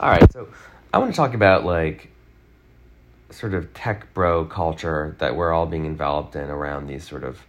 All 0.00 0.08
right, 0.08 0.32
so 0.32 0.48
I 0.94 0.98
want 0.98 1.12
to 1.12 1.16
talk 1.16 1.34
about 1.34 1.66
like 1.66 2.08
sort 3.28 3.52
of 3.52 3.74
tech 3.74 4.14
bro 4.14 4.46
culture 4.46 5.14
that 5.18 5.36
we're 5.36 5.52
all 5.52 5.66
being 5.66 5.84
enveloped 5.84 6.34
in 6.36 6.48
around 6.48 6.86
these 6.86 7.06
sort 7.06 7.22
of 7.22 7.44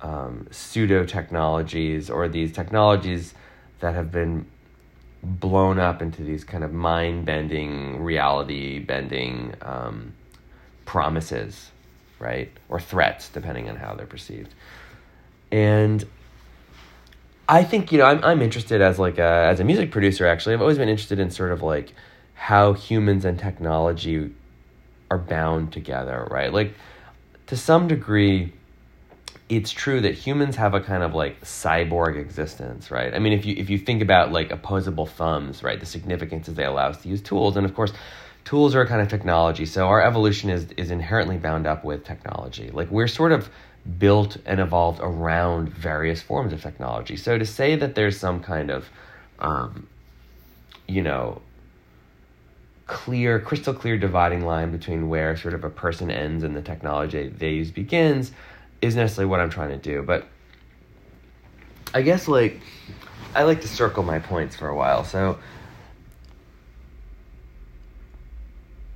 um, 0.00 0.48
pseudo 0.50 1.04
technologies 1.04 2.08
or 2.08 2.28
these 2.28 2.50
technologies 2.50 3.34
that 3.80 3.94
have 3.94 4.10
been 4.10 4.46
blown 5.22 5.78
up 5.78 6.00
into 6.00 6.22
these 6.22 6.44
kind 6.44 6.64
of 6.64 6.72
mind 6.72 7.26
bending, 7.26 8.02
reality 8.02 8.78
bending 8.78 9.54
um, 9.60 10.14
promises, 10.86 11.72
right? 12.18 12.50
Or 12.70 12.80
threats, 12.80 13.28
depending 13.28 13.68
on 13.68 13.76
how 13.76 13.94
they're 13.94 14.06
perceived. 14.06 14.54
And 15.50 16.06
I 17.52 17.64
think 17.64 17.92
you 17.92 17.98
know 17.98 18.06
I'm 18.06 18.24
I'm 18.24 18.40
interested 18.40 18.80
as 18.80 18.98
like 18.98 19.18
a 19.18 19.46
as 19.52 19.60
a 19.60 19.64
music 19.64 19.90
producer. 19.90 20.26
Actually, 20.26 20.54
I've 20.54 20.62
always 20.62 20.78
been 20.78 20.88
interested 20.88 21.18
in 21.18 21.30
sort 21.30 21.52
of 21.52 21.60
like 21.62 21.92
how 22.32 22.72
humans 22.72 23.26
and 23.26 23.38
technology 23.38 24.30
are 25.10 25.18
bound 25.18 25.70
together, 25.70 26.26
right? 26.30 26.50
Like 26.50 26.72
to 27.48 27.56
some 27.56 27.88
degree 27.88 28.54
it's 29.50 29.70
true 29.70 30.00
that 30.00 30.14
humans 30.14 30.56
have 30.56 30.72
a 30.72 30.80
kind 30.80 31.02
of 31.02 31.14
like 31.14 31.38
cyborg 31.42 32.18
existence, 32.18 32.90
right? 32.90 33.12
I 33.14 33.18
mean, 33.18 33.34
if 33.34 33.44
you 33.44 33.54
if 33.58 33.68
you 33.68 33.76
think 33.76 34.00
about 34.00 34.32
like 34.32 34.50
opposable 34.50 35.04
thumbs, 35.04 35.62
right, 35.62 35.78
the 35.78 35.84
significance 35.84 36.48
is 36.48 36.54
they 36.54 36.64
allow 36.64 36.88
us 36.88 37.02
to 37.02 37.08
use 37.10 37.20
tools, 37.20 37.58
and 37.58 37.66
of 37.66 37.74
course, 37.74 37.92
tools 38.44 38.74
are 38.74 38.82
a 38.82 38.86
kind 38.86 39.00
of 39.00 39.08
technology. 39.08 39.66
So 39.66 39.86
our 39.86 40.02
evolution 40.02 40.50
is 40.50 40.66
is 40.76 40.90
inherently 40.90 41.36
bound 41.36 41.66
up 41.66 41.84
with 41.84 42.04
technology. 42.04 42.70
Like 42.70 42.90
we're 42.90 43.08
sort 43.08 43.32
of 43.32 43.48
built 43.98 44.36
and 44.46 44.60
evolved 44.60 45.00
around 45.02 45.68
various 45.70 46.22
forms 46.22 46.52
of 46.52 46.62
technology. 46.62 47.16
So 47.16 47.38
to 47.38 47.46
say 47.46 47.76
that 47.76 47.94
there's 47.94 48.18
some 48.18 48.40
kind 48.40 48.70
of, 48.70 48.88
um, 49.40 49.88
you 50.86 51.02
know, 51.02 51.42
clear, 52.86 53.40
crystal 53.40 53.74
clear 53.74 53.98
dividing 53.98 54.44
line 54.44 54.70
between 54.70 55.08
where 55.08 55.36
sort 55.36 55.54
of 55.54 55.64
a 55.64 55.70
person 55.70 56.10
ends 56.10 56.44
and 56.44 56.54
the 56.54 56.62
technology 56.62 57.28
they 57.28 57.50
use 57.50 57.70
begins 57.70 58.32
is 58.80 58.94
necessarily 58.94 59.30
what 59.30 59.40
I'm 59.40 59.50
trying 59.50 59.70
to 59.70 59.78
do. 59.78 60.02
But 60.02 60.26
I 61.94 62.02
guess 62.02 62.28
like 62.28 62.60
I 63.34 63.42
like 63.44 63.62
to 63.62 63.68
circle 63.68 64.02
my 64.02 64.18
points 64.18 64.56
for 64.56 64.68
a 64.68 64.76
while. 64.76 65.04
So 65.04 65.38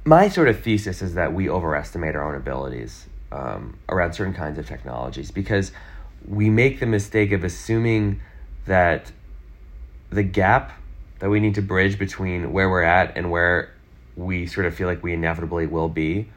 my 0.07 0.29
sort 0.29 0.49
of 0.49 0.61
thesis 0.61 1.03
is 1.03 1.15
that 1.15 1.33
we 1.35 1.51
overestimate 1.51 2.15
our 2.15 2.27
own 2.27 2.37
abilities 2.37 3.07
um, 3.33 3.77
around 3.89 4.12
certain 4.12 4.33
kinds 4.33 4.57
of 4.57 4.67
technologies 4.67 5.33
because 5.33 5.73
we 6.27 6.49
make 6.49 6.79
the 6.79 6.87
mistake 6.87 7.33
of 7.33 7.43
assuming 7.43 8.21
that 8.67 9.11
the 10.11 10.23
gap 10.23 10.73
that 11.19 11.29
we 11.29 11.41
need 11.41 11.57
to 11.57 11.62
bridge 11.62 11.99
between 11.99 12.53
where 12.53 12.71
we're 12.71 12.83
at 12.83 13.17
and 13.17 13.33
where 13.33 13.73
we 14.15 14.47
sort 14.47 14.65
of 14.65 14.77
feel 14.77 14.87
like 14.87 15.03
we 15.03 15.12
inevitably 15.12 15.67
will 15.67 15.89
be, 15.89 16.29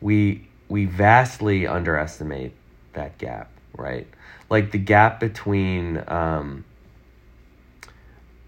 we 0.00 0.46
we 0.68 0.84
vastly 0.84 1.66
underestimate 1.66 2.52
that 2.94 3.18
gap, 3.18 3.50
right? 3.76 4.06
Like 4.48 4.72
the 4.72 4.78
gap 4.78 5.20
between, 5.20 6.02
um, 6.08 6.64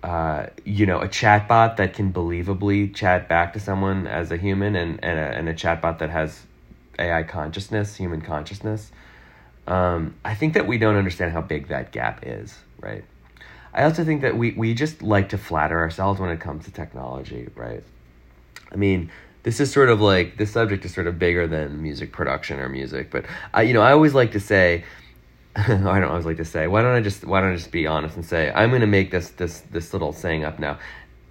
uh, 0.03 0.47
you 0.65 0.87
know, 0.87 1.01
a 1.01 1.09
chatbot 1.09 1.77
that 1.77 1.95
can 1.95 2.13
believably 2.13 2.95
chat 2.95 3.29
back 3.29 3.53
to 3.53 3.61
someone 3.61 4.07
as 4.07 4.33
a 4.33 4.37
human 4.37 4.75
and, 4.75 5.03
and, 5.03 5.19
a, 5.19 5.39
and 5.39 5.49
a 5.49 5.55
chatbot 5.55 5.99
that 5.99 6.11
has 6.11 6.43
AI 6.99 7.23
consciousness, 7.23 7.97
human 7.97 8.21
consciousness. 8.21 8.91
Um, 9.67 10.15
I 10.25 10.35
think 10.35 10.55
that 10.55 10.67
we 10.67 10.79
don't 10.79 10.97
understand 10.97 11.33
how 11.33 11.41
big 11.41 11.69
that 11.69 11.93
gap 11.93 12.25
is, 12.27 12.59
right? 12.81 13.05
I 13.73 13.85
also 13.85 14.05
think 14.05 14.23
that 14.23 14.37
we, 14.37 14.53
we 14.53 14.75
just 14.75 15.03
like 15.03 15.29
to 15.31 15.39
flatter 15.39 15.79
ourselves 15.79 16.21
when 16.21 16.31
it 16.31 16.41
comes 16.41 16.65
to 16.65 16.73
technology, 16.73 17.49
right? 17.55 17.85
I 18.73 18.77
mean, 18.77 19.11
this 19.43 19.61
is 19.61 19.73
sort 19.73 19.89
of 19.89 20.01
like 20.01 20.37
this 20.37 20.53
subject 20.53 20.85
is 20.85 20.95
sort 20.95 21.07
of 21.07 21.19
bigger 21.19 21.47
than 21.47 21.83
music 21.83 22.13
production 22.13 22.59
or 22.61 22.69
music 22.69 23.11
but 23.11 23.25
i 23.53 23.63
you 23.63 23.75
know 23.75 23.83
i 23.83 23.93
always 23.93 24.15
like 24.15 24.33
to 24.33 24.41
say 24.41 24.85
i 25.57 25.67
don't 25.67 26.05
always 26.05 26.25
like 26.25 26.39
to 26.39 26.45
say. 26.45 26.67
Why 26.67 26.83
don't 26.83 26.95
i 26.95 27.01
just 27.01 27.25
why 27.25 27.41
don't 27.41 27.53
i 27.53 27.57
just 27.57 27.71
be 27.71 27.87
honest 27.87 28.17
and 28.17 28.25
say 28.25 28.51
i'm 28.55 28.71
going 28.71 28.81
to 28.81 28.87
make 28.87 29.11
this 29.11 29.31
this 29.31 29.61
this 29.71 29.93
little 29.93 30.13
saying 30.13 30.45
up 30.45 30.59
now. 30.59 30.79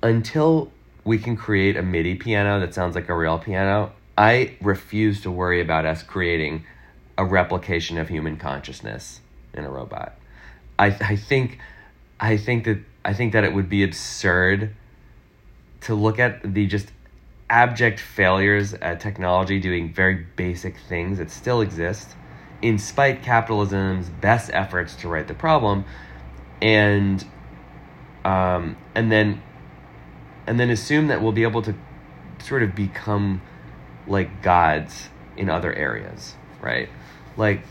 Until 0.03 0.71
we 1.03 1.17
can 1.17 1.35
create 1.35 1.77
a 1.77 1.81
midi 1.81 2.15
piano 2.15 2.59
that 2.59 2.73
sounds 2.73 2.95
like 2.95 3.09
a 3.09 3.15
real 3.15 3.39
piano 3.39 3.91
i 4.17 4.55
refuse 4.61 5.21
to 5.21 5.31
worry 5.31 5.61
about 5.61 5.85
us 5.85 6.03
creating 6.03 6.63
a 7.17 7.25
replication 7.25 7.97
of 7.97 8.09
human 8.09 8.37
consciousness 8.37 9.21
in 9.53 9.65
a 9.65 9.69
robot. 9.69 10.13
I 10.77 10.87
i 10.87 11.15
think 11.15 11.59
i 12.19 12.37
think 12.37 12.65
that 12.65 12.79
i 13.03 13.13
think 13.13 13.33
that 13.33 13.43
it 13.43 13.53
would 13.53 13.69
be 13.69 13.83
absurd 13.83 14.75
to 15.81 15.95
look 15.95 16.19
at 16.19 16.53
the 16.53 16.67
just 16.67 16.91
abject 17.51 17.99
failures 17.99 18.73
at 18.75 19.01
technology 19.01 19.59
doing 19.59 19.93
very 19.93 20.25
basic 20.35 20.77
things 20.87 21.17
that 21.17 21.29
still 21.29 21.59
exist, 21.59 22.15
in 22.61 22.77
spite 22.77 23.23
capitalism's 23.23 24.09
best 24.09 24.49
efforts 24.53 24.95
to 24.97 25.07
right 25.07 25.27
the 25.27 25.33
problem, 25.33 25.85
and 26.61 27.25
um, 28.23 28.77
and 28.95 29.11
then 29.11 29.41
and 30.47 30.59
then 30.59 30.69
assume 30.69 31.07
that 31.07 31.21
we'll 31.21 31.31
be 31.31 31.43
able 31.43 31.61
to 31.61 31.75
sort 32.39 32.63
of 32.63 32.75
become 32.75 33.41
like 34.07 34.41
gods 34.41 35.09
in 35.37 35.49
other 35.49 35.73
areas, 35.73 36.35
right? 36.61 36.89
Like 37.37 37.61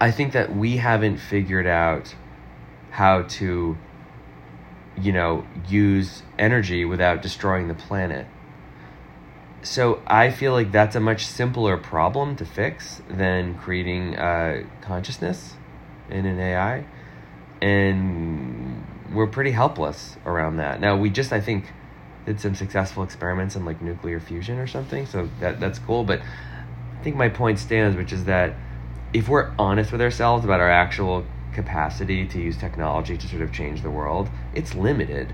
I 0.00 0.10
think 0.10 0.32
that 0.32 0.54
we 0.54 0.78
haven't 0.78 1.18
figured 1.18 1.66
out 1.66 2.14
how 2.90 3.22
to 3.22 3.76
you 5.00 5.12
know, 5.12 5.46
use 5.68 6.22
energy 6.38 6.84
without 6.84 7.22
destroying 7.22 7.68
the 7.68 7.74
planet. 7.74 8.26
So 9.64 10.02
I 10.06 10.30
feel 10.30 10.52
like 10.52 10.72
that's 10.72 10.94
a 10.94 11.00
much 11.00 11.24
simpler 11.26 11.78
problem 11.78 12.36
to 12.36 12.44
fix 12.44 13.00
than 13.08 13.54
creating 13.54 14.14
uh, 14.14 14.64
consciousness 14.82 15.54
in 16.10 16.26
an 16.26 16.38
AI, 16.38 16.84
and 17.62 18.84
we're 19.14 19.26
pretty 19.26 19.52
helpless 19.52 20.18
around 20.26 20.58
that. 20.58 20.80
Now 20.80 20.98
we 20.98 21.08
just 21.08 21.32
I 21.32 21.40
think 21.40 21.72
did 22.26 22.40
some 22.40 22.54
successful 22.54 23.02
experiments 23.02 23.56
in 23.56 23.64
like 23.64 23.80
nuclear 23.80 24.20
fusion 24.20 24.58
or 24.58 24.66
something, 24.66 25.06
so 25.06 25.30
that 25.40 25.60
that's 25.60 25.78
cool. 25.78 26.04
But 26.04 26.20
I 26.20 27.02
think 27.02 27.16
my 27.16 27.30
point 27.30 27.58
stands, 27.58 27.96
which 27.96 28.12
is 28.12 28.26
that 28.26 28.54
if 29.14 29.30
we're 29.30 29.50
honest 29.58 29.92
with 29.92 30.02
ourselves 30.02 30.44
about 30.44 30.60
our 30.60 30.70
actual 30.70 31.24
capacity 31.54 32.26
to 32.26 32.38
use 32.38 32.58
technology 32.58 33.16
to 33.16 33.28
sort 33.28 33.40
of 33.40 33.50
change 33.50 33.80
the 33.80 33.90
world, 33.90 34.28
it's 34.54 34.74
limited. 34.74 35.32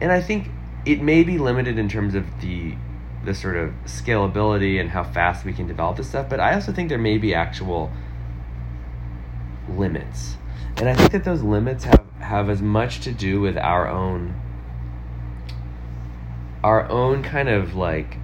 And 0.00 0.12
I 0.12 0.20
think 0.20 0.50
it 0.86 1.02
may 1.02 1.24
be 1.24 1.36
limited 1.36 1.78
in 1.78 1.88
terms 1.88 2.14
of 2.14 2.26
the 2.40 2.76
the 3.24 3.34
sort 3.34 3.56
of 3.56 3.72
scalability 3.84 4.80
and 4.80 4.90
how 4.90 5.04
fast 5.04 5.44
we 5.44 5.52
can 5.52 5.66
develop 5.66 5.96
this 5.96 6.08
stuff, 6.08 6.28
but 6.28 6.40
I 6.40 6.54
also 6.54 6.72
think 6.72 6.88
there 6.88 6.98
may 6.98 7.18
be 7.18 7.34
actual 7.34 7.90
limits. 9.68 10.36
And 10.76 10.88
I 10.88 10.94
think 10.94 11.12
that 11.12 11.24
those 11.24 11.42
limits 11.42 11.84
have, 11.84 12.04
have 12.20 12.50
as 12.50 12.60
much 12.60 13.00
to 13.00 13.12
do 13.12 13.40
with 13.40 13.56
our 13.56 13.88
own 13.88 14.40
our 16.62 16.88
own 16.88 17.22
kind 17.22 17.50
of 17.50 17.74
like 17.74 18.16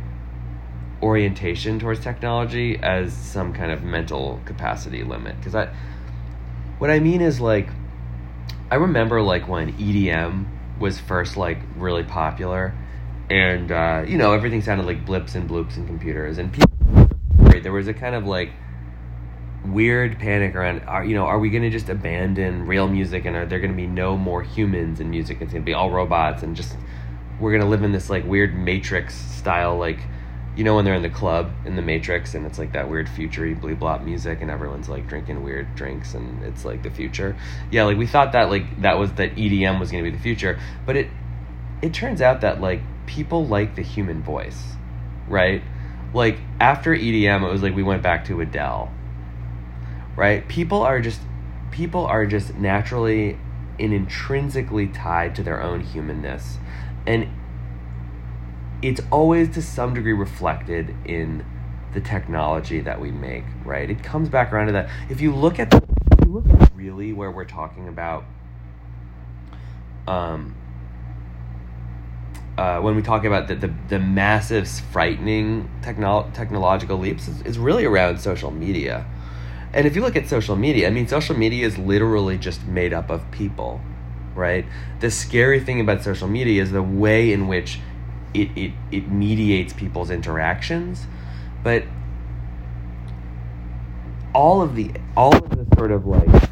orientation 1.03 1.78
towards 1.78 2.00
technology 2.00 2.78
as 2.83 3.12
some 3.12 3.53
kind 3.53 3.71
of 3.71 3.83
mental 3.83 4.41
capacity 4.47 5.05
limit 5.05 5.37
because 5.37 5.55
I 5.55 5.75
what 6.78 6.91
I 6.91 6.99
mean 7.00 7.21
is 7.21 7.39
like 7.39 7.69
I 8.71 8.77
remember 8.77 9.21
like 9.21 9.47
when 9.47 9.75
EDM 9.75 10.47
was 10.78 10.99
first 10.99 11.37
like 11.37 11.59
really 11.77 12.03
popular 12.03 12.75
and 13.30 13.70
uh, 13.70 14.04
you 14.06 14.18
know 14.18 14.32
everything 14.32 14.60
sounded 14.60 14.86
like 14.86 15.06
blips 15.06 15.34
and 15.34 15.48
bloops 15.48 15.76
and 15.76 15.86
computers. 15.86 16.38
And 16.38 16.52
people 16.52 16.68
there 17.62 17.72
was 17.72 17.88
a 17.88 17.94
kind 17.94 18.14
of 18.14 18.26
like 18.26 18.50
weird 19.66 20.18
panic 20.18 20.54
around 20.54 20.80
are 20.84 21.04
you 21.04 21.14
know 21.14 21.24
are 21.24 21.38
we 21.38 21.50
going 21.50 21.62
to 21.62 21.70
just 21.70 21.88
abandon 21.91 22.66
real 22.66 22.88
music 22.88 23.26
and 23.26 23.36
are 23.36 23.44
there 23.44 23.60
going 23.60 23.70
to 23.70 23.76
be 23.76 23.86
no 23.86 24.16
more 24.16 24.42
humans 24.42 25.00
in 25.00 25.10
music? 25.10 25.38
It's 25.41 25.52
going 25.52 25.62
to 25.62 25.66
be 25.66 25.74
all 25.74 25.91
robots 25.91 26.42
and 26.42 26.56
just 26.56 26.76
we're 27.38 27.50
going 27.50 27.62
to 27.62 27.68
live 27.68 27.82
in 27.82 27.92
this 27.92 28.10
like 28.10 28.27
weird 28.27 28.54
matrix 28.54 29.15
style 29.15 29.78
like 29.78 30.00
you 30.56 30.65
know 30.65 30.74
when 30.74 30.84
they're 30.84 30.94
in 30.94 31.03
the 31.03 31.09
club 31.09 31.53
in 31.65 31.76
the 31.76 31.83
Matrix 31.83 32.34
and 32.34 32.44
it's 32.44 32.59
like 32.59 32.72
that 32.72 32.91
weird 32.91 33.09
futury 33.09 33.54
blue 33.54 33.76
blop 33.76 34.04
music 34.04 34.41
and 34.41 34.50
everyone's 34.50 34.88
like 34.88 35.09
drinking 35.09 35.42
weird 35.44 35.74
drinks 35.76 36.15
and 36.15 36.42
it's 36.42 36.65
like 36.65 36.83
the 36.83 36.91
future. 36.91 37.36
Yeah, 37.71 37.84
like 37.84 37.97
we 37.97 38.06
thought 38.06 38.33
that 38.33 38.50
like 38.50 38.83
that 38.83 38.98
was 38.98 39.12
that 39.12 39.36
EDM 39.36 39.78
was 39.78 39.92
going 39.92 40.04
to 40.04 40.10
be 40.10 40.16
the 40.16 40.22
future, 40.22 40.59
but 40.84 40.97
it 40.97 41.09
it 41.83 41.94
turns 41.94 42.21
out 42.21 42.41
that 42.41 42.60
like 42.60 42.83
people 43.10 43.45
like 43.45 43.74
the 43.74 43.83
human 43.83 44.22
voice, 44.22 44.74
right? 45.27 45.62
Like 46.15 46.39
after 46.60 46.95
EDM, 46.95 47.47
it 47.47 47.51
was 47.51 47.60
like 47.62 47.74
we 47.74 47.83
went 47.83 48.03
back 48.03 48.24
to 48.27 48.41
Adele, 48.41 48.92
right? 50.16 50.47
People 50.47 50.83
are 50.83 51.01
just 51.01 51.21
people 51.72 52.07
are 52.07 52.24
just 52.24 52.54
naturally 52.54 53.36
and 53.80 53.92
intrinsically 53.92 54.86
tied 54.86 55.34
to 55.34 55.42
their 55.42 55.60
own 55.60 55.80
humanness, 55.80 56.59
and 57.04 57.28
it's 58.80 59.01
always 59.10 59.51
to 59.54 59.62
some 59.62 59.92
degree 59.92 60.12
reflected 60.12 60.95
in 61.04 61.45
the 61.92 62.01
technology 62.01 62.78
that 62.80 63.01
we 63.01 63.10
make, 63.10 63.45
right? 63.65 63.91
It 63.91 64.04
comes 64.04 64.28
back 64.28 64.53
around 64.53 64.66
to 64.66 64.72
that. 64.74 64.89
If 65.09 65.21
you 65.21 65.34
look 65.34 65.59
at 65.59 65.72
the, 65.72 65.83
if 66.12 66.24
you 66.24 66.33
look 66.33 66.48
at 66.48 66.71
really 66.77 67.12
where 67.12 67.33
we're 67.33 67.45
talking 67.45 67.89
about 67.89 68.24
um 70.07 70.54
uh, 72.60 72.78
when 72.78 72.95
we 72.95 73.01
talk 73.01 73.24
about 73.24 73.48
the, 73.48 73.54
the, 73.54 73.72
the 73.89 73.98
massive, 73.98 74.68
frightening 74.68 75.71
technolo- 75.80 76.30
technological 76.34 76.98
leaps, 76.98 77.27
is, 77.27 77.41
is 77.42 77.59
really 77.59 77.86
around 77.86 78.21
social 78.21 78.51
media. 78.51 79.07
And 79.72 79.86
if 79.86 79.97
you 79.97 80.03
look 80.03 80.15
at 80.15 80.28
social 80.28 80.57
media, 80.57 80.86
I 80.86 80.91
mean, 80.91 81.09
social 81.09 81.34
media 81.34 81.66
is 81.66 81.78
literally 81.78 82.36
just 82.36 82.66
made 82.66 82.92
up 82.92 83.09
of 83.09 83.30
people, 83.30 83.80
right? 84.34 84.66
The 85.01 85.10
scary 85.10 85.60
thing 85.60 85.80
about 85.80 86.03
social 86.03 86.28
media 86.28 86.60
is 86.62 86.71
the 86.71 86.83
way 86.83 87.33
in 87.33 87.48
which 87.48 87.80
it, 88.34 88.51
it, 88.54 88.72
it 88.92 89.10
mediates 89.10 89.72
people's 89.72 90.10
interactions. 90.10 91.07
But 91.65 91.84
all 94.34 94.60
of 94.60 94.77
the 94.77 94.92
all 95.16 95.34
of 95.34 95.48
the 95.48 95.66
sort 95.77 95.92
of 95.92 96.07
like 96.07 96.49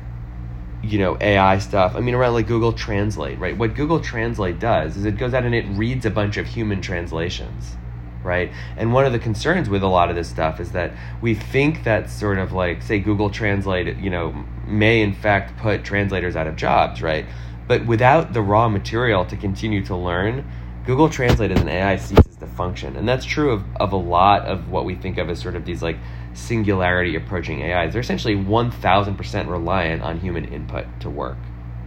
you 0.90 0.98
know 0.98 1.16
AI 1.20 1.58
stuff. 1.58 1.94
I 1.94 2.00
mean, 2.00 2.14
around 2.14 2.34
like 2.34 2.46
Google 2.46 2.72
Translate, 2.72 3.38
right? 3.38 3.56
What 3.56 3.74
Google 3.74 4.00
Translate 4.00 4.58
does 4.58 4.96
is 4.96 5.04
it 5.04 5.16
goes 5.16 5.34
out 5.34 5.44
and 5.44 5.54
it 5.54 5.66
reads 5.70 6.06
a 6.06 6.10
bunch 6.10 6.36
of 6.36 6.46
human 6.46 6.80
translations, 6.80 7.76
right? 8.22 8.52
And 8.76 8.92
one 8.92 9.04
of 9.04 9.12
the 9.12 9.18
concerns 9.18 9.68
with 9.68 9.82
a 9.82 9.86
lot 9.86 10.10
of 10.10 10.16
this 10.16 10.28
stuff 10.28 10.60
is 10.60 10.72
that 10.72 10.92
we 11.20 11.34
think 11.34 11.84
that 11.84 12.10
sort 12.10 12.38
of 12.38 12.52
like, 12.52 12.82
say, 12.82 12.98
Google 12.98 13.30
Translate, 13.30 13.96
you 13.98 14.10
know, 14.10 14.44
may 14.66 15.02
in 15.02 15.14
fact 15.14 15.58
put 15.58 15.84
translators 15.84 16.36
out 16.36 16.46
of 16.46 16.56
jobs, 16.56 17.02
right? 17.02 17.26
But 17.66 17.86
without 17.86 18.32
the 18.32 18.42
raw 18.42 18.68
material 18.68 19.24
to 19.26 19.36
continue 19.36 19.84
to 19.84 19.96
learn, 19.96 20.50
Google 20.86 21.08
Translate 21.08 21.50
as 21.50 21.60
an 21.60 21.68
AI 21.68 21.96
ceases 21.96 22.27
to 22.40 22.46
function. 22.46 22.96
And 22.96 23.08
that's 23.08 23.24
true 23.24 23.50
of, 23.50 23.64
of 23.76 23.92
a 23.92 23.96
lot 23.96 24.46
of 24.46 24.68
what 24.68 24.84
we 24.84 24.94
think 24.94 25.18
of 25.18 25.28
as 25.28 25.40
sort 25.40 25.56
of 25.56 25.64
these 25.64 25.82
like 25.82 25.96
singularity 26.34 27.16
approaching 27.16 27.62
AIs. 27.62 27.92
They're 27.92 28.00
essentially 28.00 28.36
1000% 28.36 29.48
reliant 29.48 30.02
on 30.02 30.20
human 30.20 30.44
input 30.46 30.86
to 31.00 31.10
work, 31.10 31.38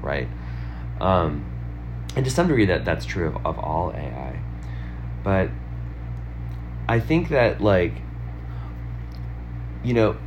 right? 0.01 0.27
Um, 1.00 1.45
and 2.15 2.25
to 2.25 2.31
some 2.31 2.48
degree, 2.48 2.65
that, 2.65 2.83
that's 2.83 3.06
true 3.06 3.27
of, 3.27 3.45
of 3.45 3.57
all 3.57 3.92
AI. 3.94 4.39
But 5.24 5.50
I 6.88 7.00
think 7.00 7.30
that, 7.30 7.62
like, 7.62 7.94
you 9.83 9.94
know, 9.94 10.18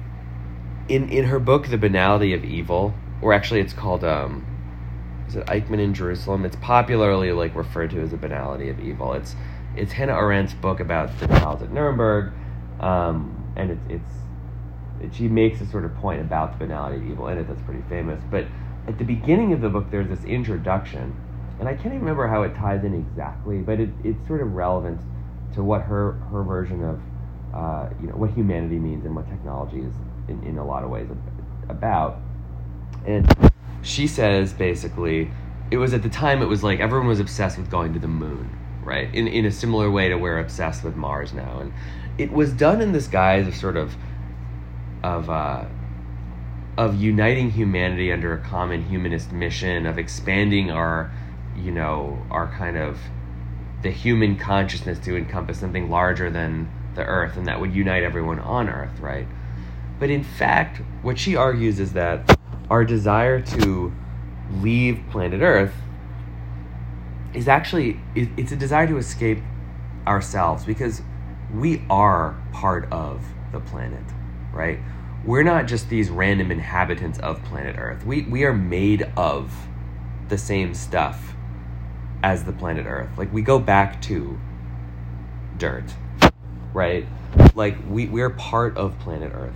in, 0.88 1.09
in 1.11 1.27
her 1.27 1.38
book, 1.38 1.69
The 1.69 1.79
Banality 1.79 2.32
of 2.32 2.44
Evil, 2.44 2.94
or 3.20 3.32
actually 3.32 3.61
it's 3.61 3.73
called, 3.73 4.05
um, 4.05 4.47
is 5.29 5.37
it 5.37 5.47
Eichmann 5.47 5.81
in 5.81 5.93
Jerusalem? 5.94 6.44
It's 6.44 6.56
popularly, 6.56 7.32
like, 7.32 7.55
referred 7.55 7.91
to 7.91 8.00
as 8.00 8.11
The 8.11 8.17
Banality 8.17 8.69
of 8.70 8.81
Evil. 8.81 9.12
It's, 9.12 9.37
it's 9.76 9.93
Hannah 9.93 10.15
Arendt's 10.15 10.55
book 10.55 10.81
about 10.81 11.19
the 11.19 11.26
trials 11.26 11.62
at 11.62 11.73
Nuremberg. 11.73 12.32
Um, 12.81 13.53
and 13.56 13.71
it's 13.71 13.87
it's 13.88 14.15
it, 15.00 15.15
she 15.15 15.29
makes 15.29 15.61
a 15.61 15.67
sort 15.67 15.85
of 15.85 15.94
point 15.97 16.21
about 16.21 16.53
the 16.53 16.65
banality 16.65 16.97
of 16.97 17.11
evil 17.11 17.29
in 17.29 17.38
it 17.38 17.49
that's 17.49 17.62
pretty 17.62 17.82
famous. 17.88 18.23
But 18.31 18.47
at 18.87 18.99
the 18.99 19.05
beginning 19.05 19.53
of 19.53 19.61
the 19.61 19.69
book, 19.69 19.91
there's 19.91 20.09
this 20.09 20.25
introduction, 20.25 21.15
and 21.59 21.69
I 21.69 21.75
can't 21.75 21.87
even 21.87 22.00
remember 22.00 22.26
how 22.26 22.43
it 22.43 22.55
ties 22.55 22.85
in 22.85 22.94
exactly, 22.94 23.59
but 23.59 23.81
it, 23.81 23.91
it's 24.03 24.26
sort 24.26 24.41
of 24.41 24.53
relevant 24.53 25.00
to 25.55 25.62
what 25.62 25.82
her 25.82 26.12
her 26.31 26.43
version 26.43 26.82
of 26.85 27.00
uh, 27.55 27.88
you 28.00 28.09
know 28.09 28.15
what 28.15 28.31
humanity 28.31 28.79
means 28.79 29.05
and 29.05 29.15
what 29.15 29.29
technology 29.29 29.81
is 29.81 29.93
in, 30.29 30.43
in 30.44 30.59
a 30.59 30.65
lot 30.65 30.85
of 30.85 30.91
ways 30.91 31.09
about. 31.69 32.19
And 33.06 33.32
she 33.82 34.06
says 34.06 34.53
basically, 34.53 35.31
it 35.70 35.77
was 35.77 35.94
at 35.94 36.03
the 36.03 36.09
time 36.09 36.43
it 36.43 36.47
was 36.47 36.62
like 36.62 36.81
everyone 36.81 37.09
was 37.09 37.20
obsessed 37.20 37.59
with 37.59 37.70
going 37.70 37.93
to 37.93 37.99
the 37.99 38.09
moon, 38.09 38.50
right? 38.84 39.12
In 39.14 39.26
in 39.26 39.44
a 39.44 39.50
similar 39.50 39.90
way 39.90 40.08
to 40.08 40.16
we're 40.16 40.38
obsessed 40.38 40.84
with 40.84 40.96
Mars 40.96 41.32
now, 41.32 41.58
and 41.60 41.72
it 42.19 42.31
was 42.32 42.52
done 42.52 42.81
in 42.81 42.92
this 42.92 43.08
guise 43.08 43.46
of 43.48 43.54
sort 43.54 43.76
of 43.76 43.96
of 45.02 45.28
uh, 45.28 45.64
of 46.76 47.00
uniting 47.00 47.50
humanity 47.50 48.12
under 48.12 48.32
a 48.32 48.38
common 48.38 48.84
humanist 48.88 49.32
mission 49.32 49.86
of 49.86 49.98
expanding 49.98 50.70
our 50.70 51.10
you 51.56 51.70
know 51.70 52.19
our 52.31 52.48
kind 52.48 52.76
of 52.76 52.98
the 53.82 53.90
human 53.90 54.36
consciousness 54.36 54.98
to 54.98 55.16
encompass 55.16 55.60
something 55.60 55.90
larger 55.90 56.31
than 56.31 56.69
the 56.94 57.04
earth 57.04 57.36
and 57.36 57.46
that 57.46 57.60
would 57.60 57.75
unite 57.75 58.02
everyone 58.02 58.40
on 58.40 58.69
earth 58.69 58.98
right 58.98 59.26
but 60.00 60.10
in 60.10 60.25
fact 60.25 60.81
what 61.02 61.19
she 61.19 61.36
argues 61.36 61.78
is 61.78 61.92
that 61.92 62.38
our 62.70 62.84
desire 62.84 63.40
to 63.40 63.92
leave 64.60 65.00
planet 65.10 65.42
earth 65.42 65.75
is 67.34 67.48
actually 67.48 68.00
it's 68.14 68.52
a 68.52 68.56
desire 68.56 68.86
to 68.86 68.96
escape 68.96 69.38
ourselves 70.06 70.64
because 70.64 71.02
we 71.52 71.82
are 71.90 72.40
part 72.52 72.90
of 72.92 73.25
the 73.52 73.60
planet, 73.60 74.04
right? 74.52 74.78
We're 75.25 75.42
not 75.42 75.66
just 75.66 75.88
these 75.88 76.10
random 76.10 76.50
inhabitants 76.50 77.19
of 77.19 77.42
planet 77.44 77.76
Earth. 77.78 78.04
We 78.04 78.22
we 78.22 78.44
are 78.44 78.52
made 78.52 79.10
of 79.16 79.52
the 80.28 80.38
same 80.38 80.75
stuff 80.75 81.34
as 82.22 82.44
the 82.44 82.52
planet 82.52 82.86
Earth. 82.86 83.10
Like 83.16 83.32
we 83.32 83.42
go 83.42 83.58
back 83.58 84.00
to 84.02 84.38
dirt, 85.58 85.92
right? 86.72 87.06
Like 87.54 87.76
we 87.88 88.06
we're 88.06 88.31
part 88.31 88.76
of 88.76 88.98
planet 89.00 89.32
Earth. 89.34 89.54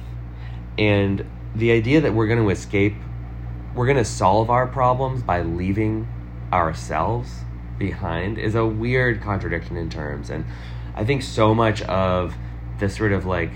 And 0.78 1.24
the 1.54 1.72
idea 1.72 2.00
that 2.00 2.14
we're 2.14 2.26
going 2.28 2.42
to 2.42 2.50
escape 2.50 2.94
we're 3.74 3.86
going 3.86 3.98
to 3.98 4.04
solve 4.04 4.50
our 4.50 4.66
problems 4.66 5.22
by 5.22 5.42
leaving 5.42 6.08
ourselves 6.52 7.30
behind 7.78 8.38
is 8.38 8.54
a 8.54 8.66
weird 8.66 9.20
contradiction 9.22 9.76
in 9.76 9.88
terms 9.88 10.30
and 10.30 10.44
I 10.94 11.04
think 11.04 11.22
so 11.22 11.54
much 11.54 11.82
of 11.82 12.34
the 12.78 12.88
sort 12.88 13.12
of 13.12 13.24
like 13.24 13.50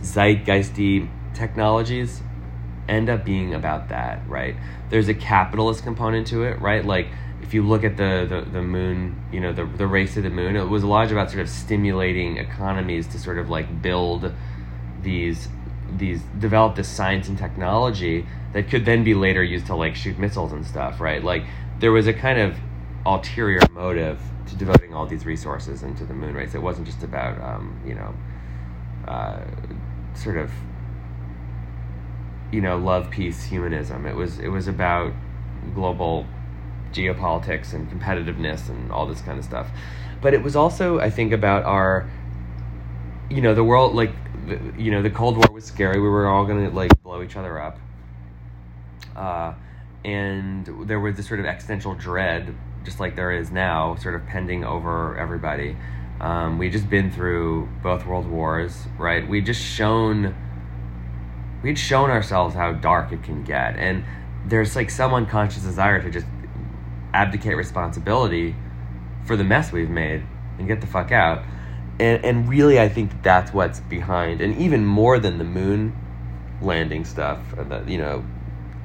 zeitgeisty 0.00 1.08
technologies 1.34 2.22
end 2.88 3.08
up 3.08 3.24
being 3.24 3.54
about 3.54 3.88
that, 3.90 4.26
right? 4.28 4.56
There's 4.90 5.08
a 5.08 5.14
capitalist 5.14 5.82
component 5.82 6.26
to 6.28 6.44
it, 6.44 6.60
right? 6.60 6.84
Like 6.84 7.08
if 7.42 7.54
you 7.54 7.62
look 7.62 7.84
at 7.84 7.96
the, 7.96 8.26
the, 8.28 8.50
the 8.50 8.62
moon, 8.62 9.22
you 9.32 9.40
know, 9.40 9.52
the, 9.52 9.64
the 9.64 9.86
race 9.86 10.14
to 10.14 10.22
the 10.22 10.30
moon, 10.30 10.56
it 10.56 10.64
was 10.64 10.82
a 10.82 10.86
lot 10.86 11.10
about 11.10 11.30
sort 11.30 11.42
of 11.42 11.48
stimulating 11.48 12.38
economies 12.38 13.06
to 13.08 13.18
sort 13.18 13.38
of 13.38 13.50
like 13.50 13.82
build 13.82 14.32
these 15.02 15.48
these 15.98 16.22
develop 16.38 16.74
this 16.74 16.88
science 16.88 17.28
and 17.28 17.36
technology 17.36 18.26
that 18.54 18.70
could 18.70 18.86
then 18.86 19.04
be 19.04 19.12
later 19.14 19.42
used 19.42 19.66
to 19.66 19.74
like 19.74 19.94
shoot 19.94 20.18
missiles 20.18 20.52
and 20.52 20.66
stuff, 20.66 21.00
right? 21.00 21.22
Like 21.22 21.44
there 21.82 21.90
was 21.90 22.06
a 22.06 22.12
kind 22.12 22.38
of 22.38 22.56
ulterior 23.04 23.60
motive 23.72 24.20
to 24.46 24.54
devoting 24.54 24.94
all 24.94 25.04
these 25.04 25.26
resources 25.26 25.82
into 25.82 26.04
the 26.04 26.14
moon 26.14 26.32
race. 26.32 26.54
It 26.54 26.62
wasn't 26.62 26.86
just 26.86 27.02
about 27.02 27.40
um, 27.42 27.78
you 27.84 27.94
know 27.96 28.14
uh, 29.08 29.40
sort 30.14 30.38
of 30.38 30.52
you 32.52 32.60
know 32.60 32.78
love, 32.78 33.10
peace, 33.10 33.42
humanism. 33.42 34.06
It 34.06 34.14
was 34.14 34.38
it 34.38 34.46
was 34.46 34.68
about 34.68 35.12
global 35.74 36.24
geopolitics 36.92 37.72
and 37.74 37.90
competitiveness 37.90 38.68
and 38.68 38.92
all 38.92 39.04
this 39.04 39.20
kind 39.20 39.36
of 39.36 39.44
stuff. 39.44 39.68
But 40.20 40.34
it 40.34 40.42
was 40.42 40.54
also, 40.54 41.00
I 41.00 41.10
think, 41.10 41.32
about 41.32 41.64
our 41.64 42.08
you 43.28 43.40
know 43.40 43.56
the 43.56 43.64
world 43.64 43.96
like 43.96 44.12
the, 44.46 44.60
you 44.78 44.92
know 44.92 45.02
the 45.02 45.10
Cold 45.10 45.36
War 45.36 45.50
was 45.50 45.64
scary. 45.64 46.00
We 46.00 46.08
were 46.08 46.28
all 46.28 46.46
gonna 46.46 46.70
like 46.70 47.02
blow 47.02 47.24
each 47.24 47.34
other 47.34 47.60
up. 47.60 47.76
Uh, 49.16 49.54
and 50.04 50.88
there 50.88 51.00
was 51.00 51.16
this 51.16 51.28
sort 51.28 51.40
of 51.40 51.46
existential 51.46 51.94
dread 51.94 52.54
just 52.84 53.00
like 53.00 53.16
there 53.16 53.32
is 53.32 53.50
now, 53.50 53.94
sort 53.96 54.14
of 54.14 54.26
pending 54.26 54.64
over 54.64 55.16
everybody. 55.16 55.76
Um, 56.20 56.58
we 56.58 56.70
just 56.70 56.88
been 56.88 57.10
through 57.10 57.68
both 57.82 58.06
world 58.06 58.26
wars, 58.26 58.86
right? 58.98 59.26
We'd 59.26 59.46
just 59.46 59.62
shown 59.62 60.34
we'd 61.62 61.78
shown 61.78 62.10
ourselves 62.10 62.54
how 62.54 62.72
dark 62.72 63.12
it 63.12 63.22
can 63.22 63.44
get, 63.44 63.76
and 63.76 64.04
there's 64.46 64.76
like 64.76 64.90
some 64.90 65.14
unconscious 65.14 65.62
desire 65.62 66.02
to 66.02 66.10
just 66.10 66.26
abdicate 67.14 67.56
responsibility 67.56 68.54
for 69.24 69.36
the 69.36 69.44
mess 69.44 69.70
we've 69.70 69.90
made 69.90 70.24
and 70.58 70.66
get 70.66 70.80
the 70.80 70.86
fuck 70.86 71.12
out. 71.12 71.44
And 71.98 72.24
and 72.24 72.48
really, 72.48 72.80
I 72.80 72.88
think 72.88 73.22
that's 73.22 73.52
what's 73.52 73.80
behind, 73.80 74.40
and 74.40 74.56
even 74.58 74.84
more 74.84 75.18
than 75.18 75.38
the 75.38 75.44
moon 75.44 75.96
landing 76.60 77.04
stuff, 77.04 77.40
the, 77.56 77.84
you 77.88 77.98
know, 77.98 78.24